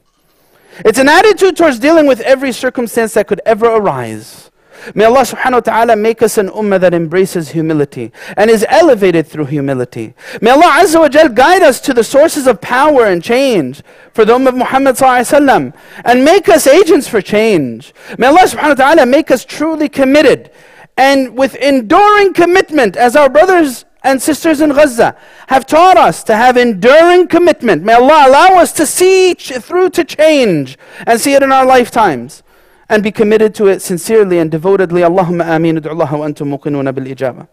It's 0.85 0.99
an 0.99 1.09
attitude 1.09 1.57
towards 1.57 1.79
dealing 1.79 2.05
with 2.05 2.21
every 2.21 2.51
circumstance 2.51 3.15
that 3.15 3.27
could 3.27 3.41
ever 3.45 3.65
arise. 3.65 4.50
May 4.95 5.05
Allah 5.05 5.21
subhanahu 5.21 5.53
wa 5.53 5.59
ta'ala 5.59 5.95
make 5.95 6.21
us 6.21 6.37
an 6.37 6.49
ummah 6.49 6.79
that 6.79 6.93
embraces 6.93 7.49
humility 7.49 8.11
and 8.37 8.49
is 8.49 8.65
elevated 8.69 9.27
through 9.27 9.45
humility. 9.45 10.13
May 10.41 10.51
Allah 10.51 10.79
Azza 10.81 10.99
wa 10.99 11.09
Jal 11.09 11.29
guide 11.29 11.61
us 11.61 11.79
to 11.81 11.93
the 11.93 12.03
sources 12.03 12.47
of 12.47 12.61
power 12.61 13.05
and 13.05 13.23
change 13.23 13.81
for 14.13 14.25
the 14.25 14.33
ummah 14.33 14.49
of 14.49 14.55
Muhammad 14.55 14.95
sallallahu 14.95 15.73
and 16.05 16.25
make 16.25 16.49
us 16.49 16.67
agents 16.67 17.07
for 17.07 17.21
change. 17.21 17.93
May 18.17 18.27
Allah 18.27 18.41
subhanahu 18.41 18.77
wa 18.79 18.85
ta'ala 18.85 19.05
make 19.05 19.31
us 19.31 19.45
truly 19.45 19.89
committed 19.89 20.51
and 20.97 21.37
with 21.37 21.55
enduring 21.55 22.33
commitment 22.33 22.95
as 22.97 23.15
our 23.15 23.29
brothers 23.29 23.85
and 24.03 24.21
sisters 24.21 24.61
in 24.61 24.69
Gaza 24.71 25.15
have 25.47 25.65
taught 25.65 25.97
us 25.97 26.23
to 26.23 26.35
have 26.35 26.57
enduring 26.57 27.27
commitment. 27.27 27.83
May 27.83 27.93
Allah 27.93 28.27
allow 28.27 28.59
us 28.59 28.71
to 28.73 28.85
see 28.85 29.33
through 29.33 29.91
to 29.91 30.03
change 30.03 30.77
and 31.05 31.19
see 31.19 31.33
it 31.33 31.43
in 31.43 31.51
our 31.51 31.65
lifetimes 31.65 32.43
and 32.91 33.01
be 33.01 33.11
committed 33.11 33.55
to 33.55 33.67
it 33.67 33.81
sincerely 33.81 34.37
and 34.39 34.51
devotedly. 34.51 35.01
Allahumma 35.01 35.45
ameen. 35.55 35.77
Udu 35.79 35.89
Allah 35.89 36.11
wa 36.19 36.25
antum 36.27 36.47
muqinuna 36.51 36.93
bil 36.93 37.05
ijaba. 37.15 37.47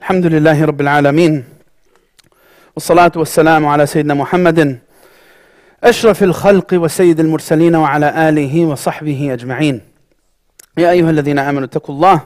الحمد 0.00 0.26
لله 0.26 0.64
رب 0.64 0.80
العالمين 0.80 1.44
والصلاة 2.74 3.12
والسلام 3.16 3.66
على 3.66 3.86
سيدنا 3.86 4.14
محمد 4.14 4.78
أشرف 5.84 6.22
الخلق 6.22 6.70
وسيد 6.74 7.20
المرسلين 7.20 7.74
وعلى 7.76 8.28
آله 8.28 8.66
وصحبه 8.66 9.32
أجمعين 9.32 9.80
يا 10.78 10.90
أيها 10.90 11.10
الذين 11.10 11.38
آمنوا 11.38 11.64
اتقوا 11.64 11.94
الله 11.94 12.18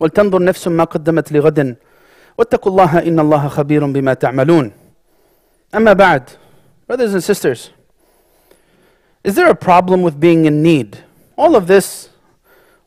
ولتنظر 0.00 0.42
نفس 0.44 0.68
ما 0.68 0.84
قدمت 0.84 1.32
لغد 1.32 1.76
واتقوا 2.37 2.71
الله 2.71 2.99
إن 3.07 3.19
الله 3.19 3.47
خبير 3.47 3.85
بما 3.85 4.13
تعملون 4.13 4.71
أما 5.75 5.93
بعد 5.93 6.23
Brothers 6.87 7.13
and 7.13 7.23
sisters, 7.23 7.69
is 9.23 9.35
there 9.35 9.49
a 9.49 9.55
problem 9.55 10.01
with 10.01 10.19
being 10.19 10.45
in 10.45 10.61
need? 10.61 10.97
All 11.37 11.55
of 11.55 11.67
this, 11.67 12.09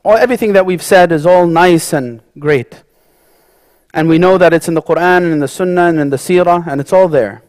all, 0.04 0.16
everything 0.16 0.52
that 0.52 0.66
we've 0.66 0.82
said 0.82 1.10
is 1.10 1.24
all 1.24 1.46
nice 1.46 1.94
and 1.94 2.20
great. 2.38 2.82
And 3.94 4.08
we 4.08 4.18
know 4.18 4.36
that 4.36 4.52
it's 4.52 4.68
in 4.68 4.74
the 4.74 4.82
Quran 4.82 5.18
and 5.18 5.32
in 5.32 5.38
the 5.38 5.48
Sunnah 5.48 5.86
and 5.86 6.00
in 6.00 6.10
the 6.10 6.18
Seerah 6.18 6.66
and 6.66 6.80
it's 6.82 6.92
all 6.92 7.08
there. 7.08 7.42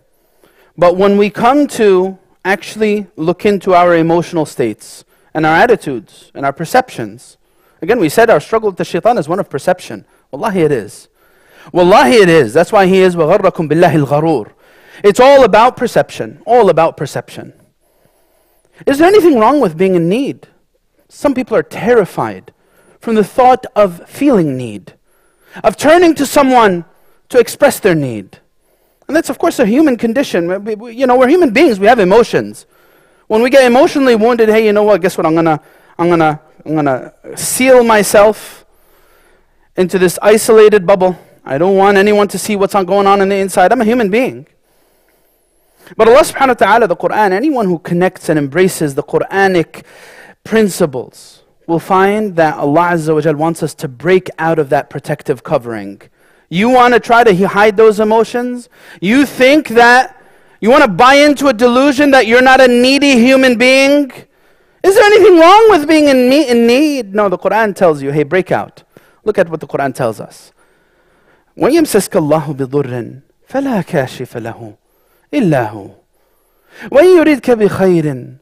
But 0.78 0.96
when 0.96 1.18
we 1.18 1.30
come 1.30 1.68
to 1.70 2.18
actually 2.46 3.08
look 3.16 3.46
into 3.46 3.74
our 3.74 3.96
emotional 3.96 4.46
states 4.46 5.04
and 5.34 5.46
our 5.46 5.56
attitudes 5.56 6.32
and 6.36 6.46
our 6.46 6.54
perceptions, 6.54 7.38
again, 7.82 8.00
we 8.00 8.08
said 8.08 8.30
our 8.30 8.40
struggle 8.40 8.70
with 8.70 8.78
the 8.78 8.86
shaitan 8.86 9.18
is 9.18 9.28
one 9.28 9.40
of 9.40 9.50
perception. 9.50 10.06
Wallahi, 10.32 10.62
it 10.62 10.72
is. 10.72 11.10
Wallahi 11.72 12.16
it 12.18 12.30
is. 12.30 12.54
That's 12.54 12.72
why 12.72 12.86
he 12.88 13.00
is 13.00 13.16
وَغَرَّكُمْ 13.16 13.70
بِاللَّهِ 13.70 14.06
الْغَرُورِ 14.06 14.52
It's 15.04 15.20
all 15.20 15.44
about 15.44 15.76
perception. 15.78 16.42
All 16.46 16.70
about 16.70 16.96
perception. 16.98 17.54
Is 18.86 18.98
there 18.98 19.08
anything 19.08 19.40
wrong 19.40 19.60
with 19.62 19.78
being 19.78 19.96
in 19.96 20.08
need? 20.10 20.48
Some 21.10 21.34
people 21.34 21.56
are 21.58 21.64
terrified 21.64 22.54
from 23.00 23.16
the 23.16 23.24
thought 23.24 23.66
of 23.76 24.08
feeling 24.10 24.58
need. 24.58 24.94
of 25.64 25.78
turning 25.78 26.14
to 26.14 26.26
someone 26.26 26.84
to 27.30 27.40
express 27.40 27.80
their 27.80 27.96
need. 27.96 28.40
And 29.08 29.16
that's, 29.16 29.30
of 29.30 29.38
course, 29.40 29.58
a 29.58 29.66
human 29.66 29.96
condition. 29.96 30.48
We- 30.66 30.76
we- 30.76 30.94
You 30.96 31.08
know, 31.08 31.16
we're 31.16 31.30
human 31.30 31.52
beings, 31.52 31.80
we 31.80 31.88
have 31.88 31.98
emotions. 32.00 32.66
When 33.28 33.42
we 33.42 33.50
get 33.50 33.64
emotionally 33.64 34.16
wounded, 34.16 34.50
hey, 34.50 34.66
you 34.66 34.74
know 34.74 34.84
what? 34.84 35.00
Guess 35.02 35.18
what? 35.18 35.26
I'm 35.26 35.34
gonna, 35.34 35.62
I'm 35.98 36.10
gonna, 36.10 36.42
I'm 36.66 36.76
gonna 36.76 37.14
seal 37.36 37.86
myself 37.86 38.66
into 39.78 39.98
this 39.98 40.20
isolated 40.22 40.86
bubble. 40.86 41.18
I 41.45 41.59
don't 41.59 41.77
want 41.77 41.97
anyone 41.97 42.29
to 42.29 42.39
see 42.39 42.57
what's 42.57 42.75
going 42.75 43.07
on 43.07 43.21
in 43.21 43.29
the 43.29 43.37
inside. 43.37 43.73
I'm 43.73 43.81
a 43.81 43.85
human 43.85 44.11
being. 44.11 44.47
But 45.97 46.09
Allah 46.09 46.21
subhanahu 46.21 46.49
wa 46.49 46.55
ta'ala, 46.55 46.87
the 46.87 46.97
Quran, 46.97 47.33
anyone 47.33 47.67
who 47.67 47.79
connects 47.79 48.29
and 48.29 48.39
embraces 48.39 48.95
the 48.95 49.03
Quranic 49.03 49.85
principles 50.45 51.43
will 51.67 51.79
find 51.79 52.37
that 52.37 52.59
Allah 52.59 52.91
Azza 52.93 53.15
wa 53.15 53.39
wants 53.39 53.63
us 53.63 53.75
to 53.75 53.89
break 53.89 54.29
out 54.39 54.59
of 54.59 54.69
that 54.71 54.91
protective 54.91 55.43
covering. 55.43 56.01
You 56.49 56.69
want 56.69 56.95
to 56.95 57.01
try 57.01 57.25
to 57.25 57.47
hide 57.47 57.77
those 57.77 58.01
emotions? 58.01 58.69
You 59.01 59.25
think 59.25 59.69
that 59.69 60.17
you 60.61 60.69
want 60.69 60.83
to 60.85 60.91
buy 60.91 61.15
into 61.15 61.49
a 61.49 61.53
delusion 61.53 62.11
that 62.11 62.27
you're 62.27 62.43
not 62.43 62.61
a 62.61 62.69
needy 62.69 63.13
human 63.13 63.57
being? 63.57 64.11
Is 64.83 64.95
there 64.95 65.05
anything 65.05 65.39
wrong 65.39 65.71
with 65.71 65.87
being 65.89 66.09
in 66.09 66.67
need? 66.67 67.15
No, 67.15 67.29
the 67.29 67.39
Quran 67.39 67.75
tells 67.75 68.03
you, 68.03 68.11
hey, 68.11 68.25
break 68.25 68.51
out. 68.51 68.83
Look 69.25 69.39
at 69.39 69.49
what 69.49 69.61
the 69.61 69.67
Quran 69.67 69.95
tells 69.95 70.21
us. 70.21 70.53
وَيَمْسَسْكَ 71.58 72.18
اللَّهُ 72.18 72.54
بِضُرٍّ 72.54 72.92
فَلَا 73.48 73.82
كَاشِفَ 73.82 74.38
لَهُ 74.38 74.74
إِلَّا 75.34 75.70
هُوَ 75.70 75.90
وَإِن 76.92 77.18
يُرِدْكَ 77.18 77.52
بِخَيْرٍ 77.52 78.36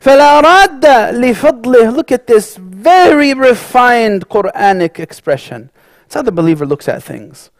فَلَا 0.00 0.40
رَادَّ 0.40 0.86
لِفَضْلِهِ 1.14 1.96
Look 1.96 2.12
at 2.12 2.26
this 2.26 2.56
very 2.56 3.34
refined 3.34 4.28
Quranic 4.28 4.98
expression. 4.98 5.70
That's 6.02 6.14
how 6.14 6.22
the 6.22 6.32
believer 6.32 6.66
looks 6.66 6.88
at 6.88 7.02
things. 7.02 7.50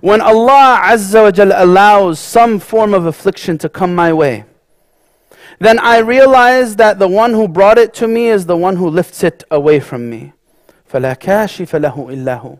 When 0.00 0.20
Allah 0.20 0.80
Azza 0.84 1.22
wa 1.22 1.30
Jal 1.30 1.52
allows 1.54 2.18
some 2.18 2.58
form 2.58 2.94
of 2.94 3.06
affliction 3.06 3.58
to 3.58 3.68
come 3.68 3.94
my 3.94 4.12
way, 4.12 4.44
then 5.58 5.78
I 5.78 5.98
realize 5.98 6.76
that 6.76 6.98
the 6.98 7.08
one 7.08 7.34
who 7.34 7.46
brought 7.46 7.78
it 7.78 7.92
to 7.94 8.08
me 8.08 8.28
is 8.28 8.46
the 8.46 8.56
one 8.56 8.76
who 8.76 8.88
lifts 8.88 9.22
it 9.22 9.44
away 9.50 9.80
from 9.80 10.08
me. 10.08 10.32
فَلَا 10.90 11.18
كَاشِفَ 11.18 11.70
لَهُ 11.80 11.94
إِلَّا 11.94 12.40
هُوَ 12.42 12.58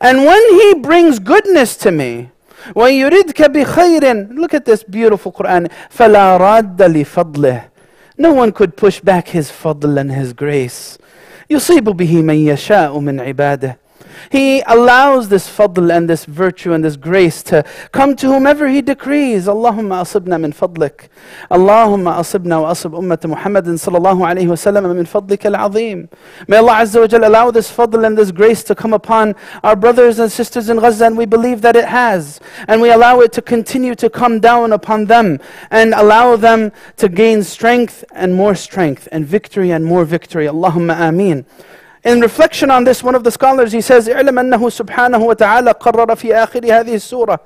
And 0.00 0.24
when 0.24 0.42
He 0.54 0.74
brings 0.74 1.18
goodness 1.18 1.76
to 1.78 1.90
me, 1.90 2.30
وَإِن 2.74 3.10
يُرِدْكَ 3.10 3.52
بِخَيْرٍ 3.52 4.36
Look 4.36 4.54
at 4.54 4.64
this 4.64 4.82
beautiful 4.82 5.32
Quran. 5.32 5.70
فَلَا 5.90 6.38
رَادَّ 6.38 6.76
لِفَضْلِهِ 6.76 7.64
No 8.18 8.32
one 8.32 8.52
could 8.52 8.76
push 8.76 9.00
back 9.00 9.28
His 9.28 9.50
fadl 9.50 9.98
and 9.98 10.12
His 10.12 10.32
grace. 10.32 10.98
يُصِيبُ 11.50 11.96
بِهِ 11.96 12.22
مَن 12.22 12.36
يَشَاءُ 12.36 12.94
مِنْ 13.00 13.20
عِبَادِهِ 13.20 13.76
he 14.31 14.61
allows 14.61 15.29
this 15.29 15.47
fadl 15.49 15.95
and 15.95 16.09
this 16.09 16.25
virtue 16.25 16.73
and 16.73 16.83
this 16.83 16.95
grace 16.95 17.43
to 17.43 17.63
come 17.91 18.15
to 18.17 18.27
whomever 18.27 18.67
He 18.67 18.81
decrees. 18.81 19.47
Allahumma 19.47 20.01
asibna 20.01 20.39
min 20.39 20.53
fadlik. 20.53 21.09
Allahumma 21.51 22.17
asibna 22.17 22.61
wa 22.61 22.71
asib 22.71 22.91
ummat 22.91 23.27
Muhammadin 23.29 23.75
sallallahu 23.75 24.21
alayhi 24.21 24.47
wa 24.47 24.55
sallam 24.55 24.95
min 24.95 25.05
fadlik 25.05 25.45
al-azim. 25.45 26.09
May 26.47 26.57
Allah 26.57 26.73
Azza 26.73 27.01
wa 27.01 27.07
Jal 27.07 27.27
allow 27.27 27.51
this 27.51 27.71
fadl 27.71 28.05
and 28.05 28.17
this 28.17 28.31
grace 28.31 28.63
to 28.63 28.75
come 28.75 28.93
upon 28.93 29.35
our 29.63 29.75
brothers 29.75 30.19
and 30.19 30.31
sisters 30.31 30.69
in 30.69 30.77
Gaza 30.77 31.05
and 31.05 31.17
we 31.17 31.25
believe 31.25 31.61
that 31.61 31.75
it 31.75 31.85
has. 31.85 32.39
And 32.67 32.81
we 32.81 32.91
allow 32.91 33.19
it 33.21 33.31
to 33.33 33.41
continue 33.41 33.95
to 33.95 34.09
come 34.09 34.39
down 34.39 34.73
upon 34.73 35.05
them 35.05 35.39
and 35.71 35.93
allow 35.93 36.35
them 36.35 36.71
to 36.97 37.09
gain 37.09 37.43
strength 37.43 38.03
and 38.13 38.33
more 38.33 38.55
strength 38.55 39.07
and 39.11 39.25
victory 39.25 39.71
and 39.71 39.85
more 39.85 40.05
victory. 40.05 40.45
Allahumma 40.45 40.99
ameen. 40.99 41.45
In 42.04 42.20
reflection 42.20 42.70
on 42.70 42.84
this, 42.84 43.02
one 43.02 43.14
of 43.14 43.24
the 43.24 43.30
scholars 43.30 43.72
he 43.72 43.80
says, 43.82 44.08
اعلم 44.08 44.38
أنه 44.38 44.70
سبحانه 44.70 45.18
وتعالى 45.18 45.70
قرر 45.70 46.14
في 46.14 46.34
آخر 46.34 46.64
هذه 46.64 46.94
السورة 46.94 47.40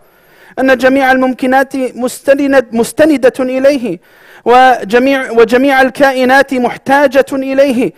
أن 0.58 0.76
جميع 0.78 1.12
الممكنات 1.12 1.76
مستند 1.76 2.66
مستندة 2.72 3.32
إليه 3.40 4.00
وجميع 4.44 5.30
وجميع 5.30 5.82
الكائنات 5.82 6.54
محتاجة 6.54 7.26
إليه 7.32 7.92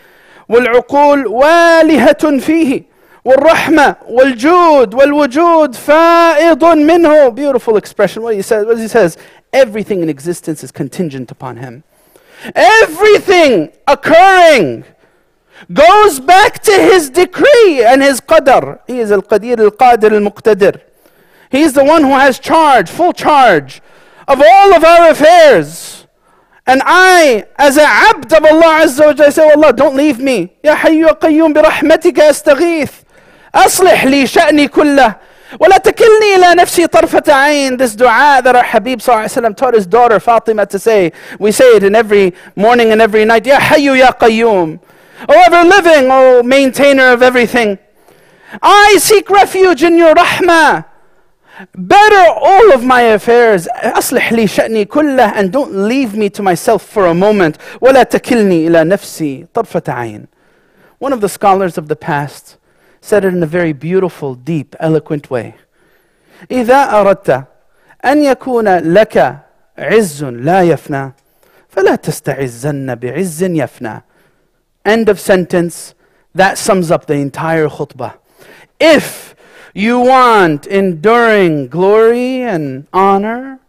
والعقول 0.48 1.26
والهة 1.26 2.38
فيه 2.38 2.82
والرحمة 3.24 3.96
والجود 4.08 4.94
والوجود 4.94 5.74
فائض 5.74 6.64
منه 6.64 7.30
beautiful 7.34 7.76
expression 7.76 8.22
what 8.22 8.34
he 8.34 8.42
says 8.42 8.64
what 8.64 8.78
he 8.78 8.88
says 8.88 9.18
everything 9.52 10.02
in 10.02 10.08
existence 10.08 10.62
is 10.62 10.70
contingent 10.70 11.30
upon 11.32 11.56
him 11.56 11.82
everything 12.54 13.68
occurring 13.88 14.84
goes 15.72 16.20
back 16.20 16.62
to 16.62 16.72
his 16.72 17.10
decree 17.10 17.84
and 17.84 18.02
his 18.02 18.20
qadr. 18.20 18.80
He 18.86 18.98
is 19.00 19.10
al-qadir 19.10 19.58
al-qadir 19.58 20.12
al-muqtadir. 20.12 20.80
He 21.50 21.62
is 21.62 21.72
the 21.72 21.84
one 21.84 22.02
who 22.02 22.10
has 22.10 22.38
charge, 22.38 22.90
full 22.90 23.12
charge 23.12 23.80
of 24.28 24.42
all 24.44 24.74
of 24.74 24.84
our 24.84 25.10
affairs. 25.10 26.06
And 26.66 26.82
I, 26.84 27.46
as 27.56 27.76
a 27.76 27.86
abd 27.86 28.32
of 28.32 28.44
Allah 28.44 28.82
Azza 28.84 29.06
wa 29.06 29.12
Jalla, 29.12 29.32
say, 29.32 29.42
oh 29.44 29.56
Allah, 29.56 29.72
don't 29.72 29.96
leave 29.96 30.18
me. 30.18 30.52
Ya 30.64 30.74
hayyu 30.76 31.06
ya 31.06 31.14
qayyum 31.14 31.54
bi 31.54 31.62
rahmatika 31.62 32.30
astaghith. 32.30 33.04
أصلح 33.54 34.04
لي 34.04 34.26
شأني 34.26 34.68
كله 34.68 35.16
ولا 35.60 35.78
تكلني 35.78 36.36
إلى 36.36 36.54
نفسي 36.54 36.86
طرفة 36.86 37.32
عين 37.32 37.78
This 37.78 37.94
dua 37.94 38.42
that 38.42 38.54
our 38.54 38.64
Habib 38.64 38.98
وسلم, 38.98 39.56
taught 39.56 39.74
his 39.74 39.86
daughter 39.86 40.20
Fatima 40.20 40.66
to 40.66 40.78
say. 40.78 41.12
We 41.38 41.52
say 41.52 41.76
it 41.76 41.82
in 41.84 41.94
every 41.94 42.34
morning 42.54 42.92
and 42.92 43.00
every 43.00 43.24
night. 43.24 43.46
Ya 43.46 43.58
hayyu 43.58 43.96
ya 43.96 44.12
qayyum. 44.12 44.80
O 45.28 45.34
ever 45.46 45.64
living, 45.68 46.10
O 46.10 46.42
maintainer 46.42 47.12
of 47.12 47.22
everything. 47.22 47.78
I 48.62 48.96
seek 48.98 49.28
refuge 49.30 49.82
in 49.82 49.96
your 49.96 50.14
rahmah. 50.14 50.84
Better 51.74 52.30
all 52.30 52.72
of 52.72 52.84
my 52.84 53.02
affairs. 53.02 53.66
أصلح 53.68 54.32
لي 54.32 54.46
شأني 54.46 54.84
كله 54.84 55.32
and 55.34 55.52
don't 55.52 55.72
leave 55.72 56.14
me 56.14 56.28
to 56.28 56.42
myself 56.42 56.82
for 56.82 57.06
a 57.06 57.14
moment. 57.14 57.56
ولا 57.80 58.02
تكلني 58.02 58.66
إلى 58.66 58.84
نفسي 58.84 59.46
طرفة 59.54 59.82
عين. 59.88 60.28
One 60.98 61.12
of 61.12 61.20
the 61.20 61.28
scholars 61.28 61.78
of 61.78 61.88
the 61.88 61.96
past 61.96 62.56
said 63.00 63.24
it 63.24 63.32
in 63.32 63.42
a 63.42 63.46
very 63.46 63.72
beautiful, 63.72 64.34
deep, 64.34 64.76
eloquent 64.80 65.30
way. 65.30 65.54
إذا 66.50 67.00
أردت 67.00 67.44
أن 68.04 68.22
يكون 68.22 68.68
لك 68.78 69.36
عز 69.78 70.24
لا 70.24 70.62
يفنى 70.62 71.12
فلا 71.68 71.94
تستعزن 71.94 72.94
بعز 72.94 73.42
يفنى. 73.42 74.02
End 74.85 75.09
of 75.09 75.19
sentence. 75.19 75.93
That 76.33 76.57
sums 76.57 76.91
up 76.91 77.05
the 77.05 77.15
entire 77.15 77.67
khutbah. 77.67 78.17
If 78.79 79.35
you 79.73 79.99
want 79.99 80.65
enduring 80.67 81.67
glory 81.67 82.41
and 82.41 82.87
honor, 82.93 83.59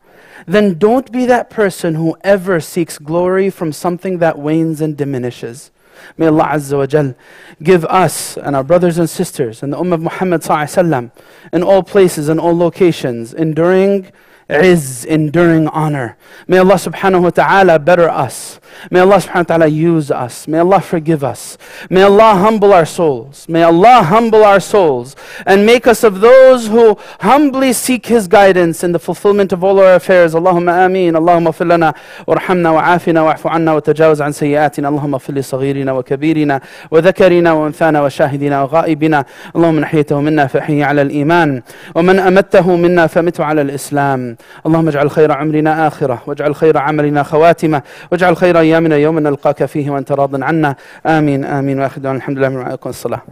then 0.46 0.78
don't 0.78 1.10
be 1.12 1.26
that 1.26 1.50
person 1.50 1.94
who 1.94 2.16
ever 2.22 2.60
seeks 2.60 2.98
glory 2.98 3.50
from 3.50 3.72
something 3.72 4.18
that 4.18 4.38
wanes 4.38 4.80
and 4.80 4.96
diminishes. 4.96 5.70
May 6.16 6.26
Allah 6.26 6.48
Azza 6.52 6.78
wa 6.78 6.86
Jal 6.86 7.14
give 7.62 7.84
us 7.84 8.36
and 8.36 8.56
our 8.56 8.64
brothers 8.64 8.98
and 8.98 9.08
sisters 9.08 9.62
and 9.62 9.72
the 9.72 9.76
Ummah 9.76 9.94
of 9.94 10.00
Muhammad 10.00 11.12
in 11.52 11.62
all 11.62 11.82
places 11.82 12.28
and 12.28 12.40
all 12.40 12.56
locations 12.56 13.32
enduring 13.34 14.10
is 14.52 15.04
enduring 15.04 15.68
honor. 15.68 16.16
May 16.46 16.58
Allah 16.58 16.74
subhanahu 16.74 17.22
wa 17.22 17.30
ta'ala 17.30 17.78
better 17.78 18.08
us. 18.08 18.60
May 18.90 19.00
Allah 19.00 19.16
subhanahu 19.16 19.46
wa 19.48 19.50
ta'ala 19.54 19.66
use 19.66 20.10
us. 20.10 20.48
May 20.48 20.58
Allah 20.58 20.80
forgive 20.80 21.22
us. 21.22 21.58
May 21.90 22.02
Allah 22.02 22.34
humble 22.34 22.72
our 22.72 22.86
souls. 22.86 23.48
May 23.48 23.62
Allah 23.62 24.02
humble 24.02 24.44
our 24.44 24.60
souls 24.60 25.14
and 25.46 25.66
make 25.66 25.86
us 25.86 26.02
of 26.02 26.20
those 26.20 26.68
who 26.68 26.96
humbly 27.20 27.72
seek 27.72 28.06
His 28.06 28.26
guidance 28.26 28.82
in 28.82 28.92
the 28.92 28.98
fulfillment 28.98 29.52
of 29.52 29.62
all 29.62 29.78
our 29.78 29.94
affairs. 29.94 30.34
Allahumma 30.34 30.86
ameen. 30.86 31.14
Allahumma 31.14 31.54
fillana 31.54 31.94
warhamna 32.26 32.74
wa 32.74 33.32
wa'fu 33.32 33.50
anna 33.50 33.74
wa 33.74 33.80
tajawaz 33.80 34.24
an 34.24 34.32
sayyatina. 34.32 34.88
Allahumma 34.88 35.20
fili 35.20 35.40
saghirina 35.40 35.94
wa 35.94 36.02
kabirina 36.02 36.62
wa 36.90 37.00
dhakarina 37.00 37.54
wa 37.54 37.68
anthana 37.68 38.02
wa 38.02 38.08
shahidina 38.08 38.66
wa 38.66 38.82
ghaibina. 38.82 39.26
Allahumma 39.54 39.86
nahiyatahu 39.86 40.22
minna 40.22 40.48
fahihi 40.48 40.82
ala 40.82 41.02
al-iman 41.02 41.62
wa 41.94 42.02
man 42.02 42.16
amattahu 42.18 42.78
minna 42.78 43.08
famitu 43.08 43.46
ala 43.46 43.60
al-islam. 43.60 44.36
اللهم 44.66 44.88
اجعل 44.88 45.10
خير 45.10 45.32
عمرنا 45.32 45.86
آخرة 45.86 46.22
واجعل 46.26 46.54
خير 46.54 46.78
عملنا 46.78 47.22
خواتمة 47.22 47.82
واجعل 48.12 48.36
خير 48.36 48.58
أيامنا 48.58 48.96
يوم 48.96 49.18
نلقاك 49.18 49.64
فيه 49.64 49.90
وأنت 49.90 50.12
راض 50.12 50.42
عنا. 50.42 50.76
آمين 51.06 51.44
آمين 51.44 51.80
وآخر 51.80 52.00
دعوانا 52.00 52.18
الحمد 52.18 52.38
لله 52.38 52.48
من 52.48 52.56
وعليكم 52.56 52.90
الصلاه. 52.90 53.22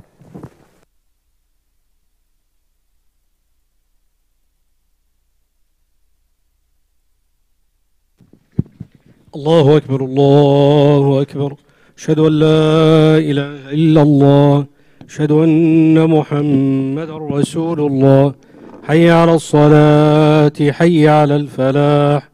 الله 9.35 9.77
أكبر 9.77 10.01
الله 10.05 11.23
أكبر 11.23 11.55
أشهد 11.99 12.19
أن 12.19 12.33
لا 12.33 13.19
إله 13.19 13.71
إلا 13.71 14.03
الله 14.03 14.67
أشهد 15.09 15.33
أن 15.33 16.11
محمد 16.11 17.11
رسول 17.11 17.81
الله 17.81 18.35
حي 18.83 19.11
على 19.11 19.35
الصلاة 19.35 20.53
حي 20.71 21.09
على 21.09 21.37
الفلاح. 21.37 22.31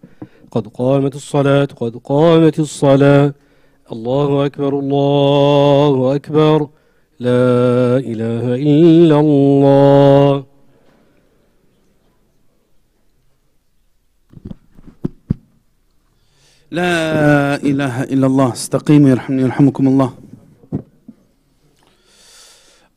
قد 0.50 0.66
قامت 0.66 1.14
الصلاة 1.14 1.64
قد 1.64 1.96
قامت 2.04 2.58
الصلاة. 2.58 3.34
الله 3.92 4.46
أكبر 4.46 4.78
الله 4.78 6.14
أكبر. 6.14 6.68
لا 7.20 7.96
إله 8.10 8.54
إلا 8.54 9.20
الله. 9.20 10.44
لا 16.70 17.56
إله 17.62 18.02
إلا 18.02 18.26
الله. 18.26 18.52
استقيموا 18.52 19.10
يرحمني 19.10 19.42
يرحمكم 19.42 19.88
الله. 19.88 20.10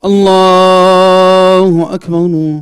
الله 0.05 1.93
أكبر. 1.93 2.61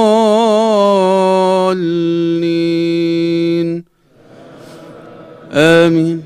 آمين. 5.53 6.23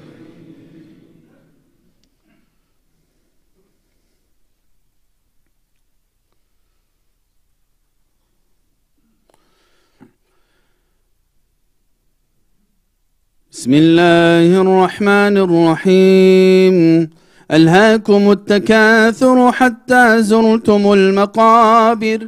بسم 13.52 13.74
الله 13.74 14.62
الرحمن 14.62 15.38
الرحيم. 15.38 17.10
ألهاكم 17.52 18.32
التكاثر 18.32 19.52
حتى 19.52 20.22
زرتم 20.22 20.94
المقابر. 20.94 22.28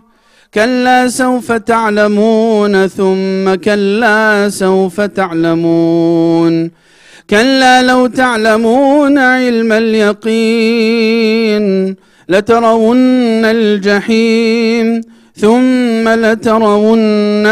كلا 0.53 1.07
سوف 1.07 1.51
تعلمون 1.51 2.87
ثم 2.87 3.55
كلا 3.55 4.49
سوف 4.49 5.01
تعلمون. 5.01 6.86
كلا 7.29 7.83
لو 7.83 8.07
تعلمون 8.07 9.17
علم 9.17 9.71
اليقين 9.71 11.25
لترون 12.29 13.45
الجحيم 13.45 15.01
ثم 15.35 16.09
لترون 16.09 17.45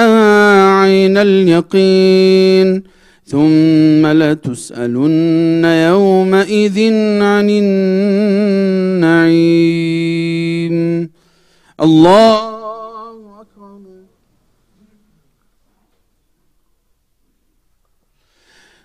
عين 0.79 1.17
اليقين 1.17 2.83
ثم 3.25 4.07
لتسألن 4.07 5.65
يومئذ 5.65 6.93
عن 7.21 7.49
النعيم. 7.49 9.15
الله 11.81 12.35
أكبر 13.41 13.79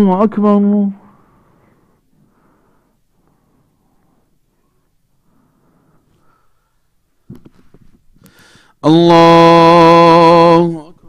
أكبر. 0.00 0.88
الله 8.84 10.88
أكبر 10.88 11.02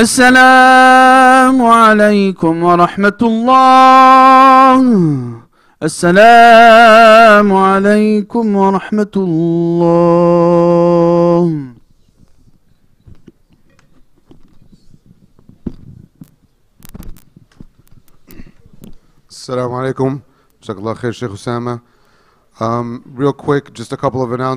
السلام 0.00 1.62
عليكم 1.62 2.62
ورحمة 2.62 3.20
الله. 3.22 4.80
السلام 5.82 7.52
عليكم 7.52 8.56
ورحمة 8.56 9.14
الله. 9.16 9.80
السلام 19.30 19.72
عليكم. 19.72 20.20
جزاك 20.62 20.78
الله 20.78 20.94
خير 20.94 21.12
شيخ 21.12 21.32
أسامة. 21.32 21.80
Um, 22.60 23.02
real 23.16 23.32
quick 23.32 23.72
just 23.74 23.92
a 23.92 23.96
couple 23.96 24.22
of 24.22 24.32
announcements. 24.32 24.48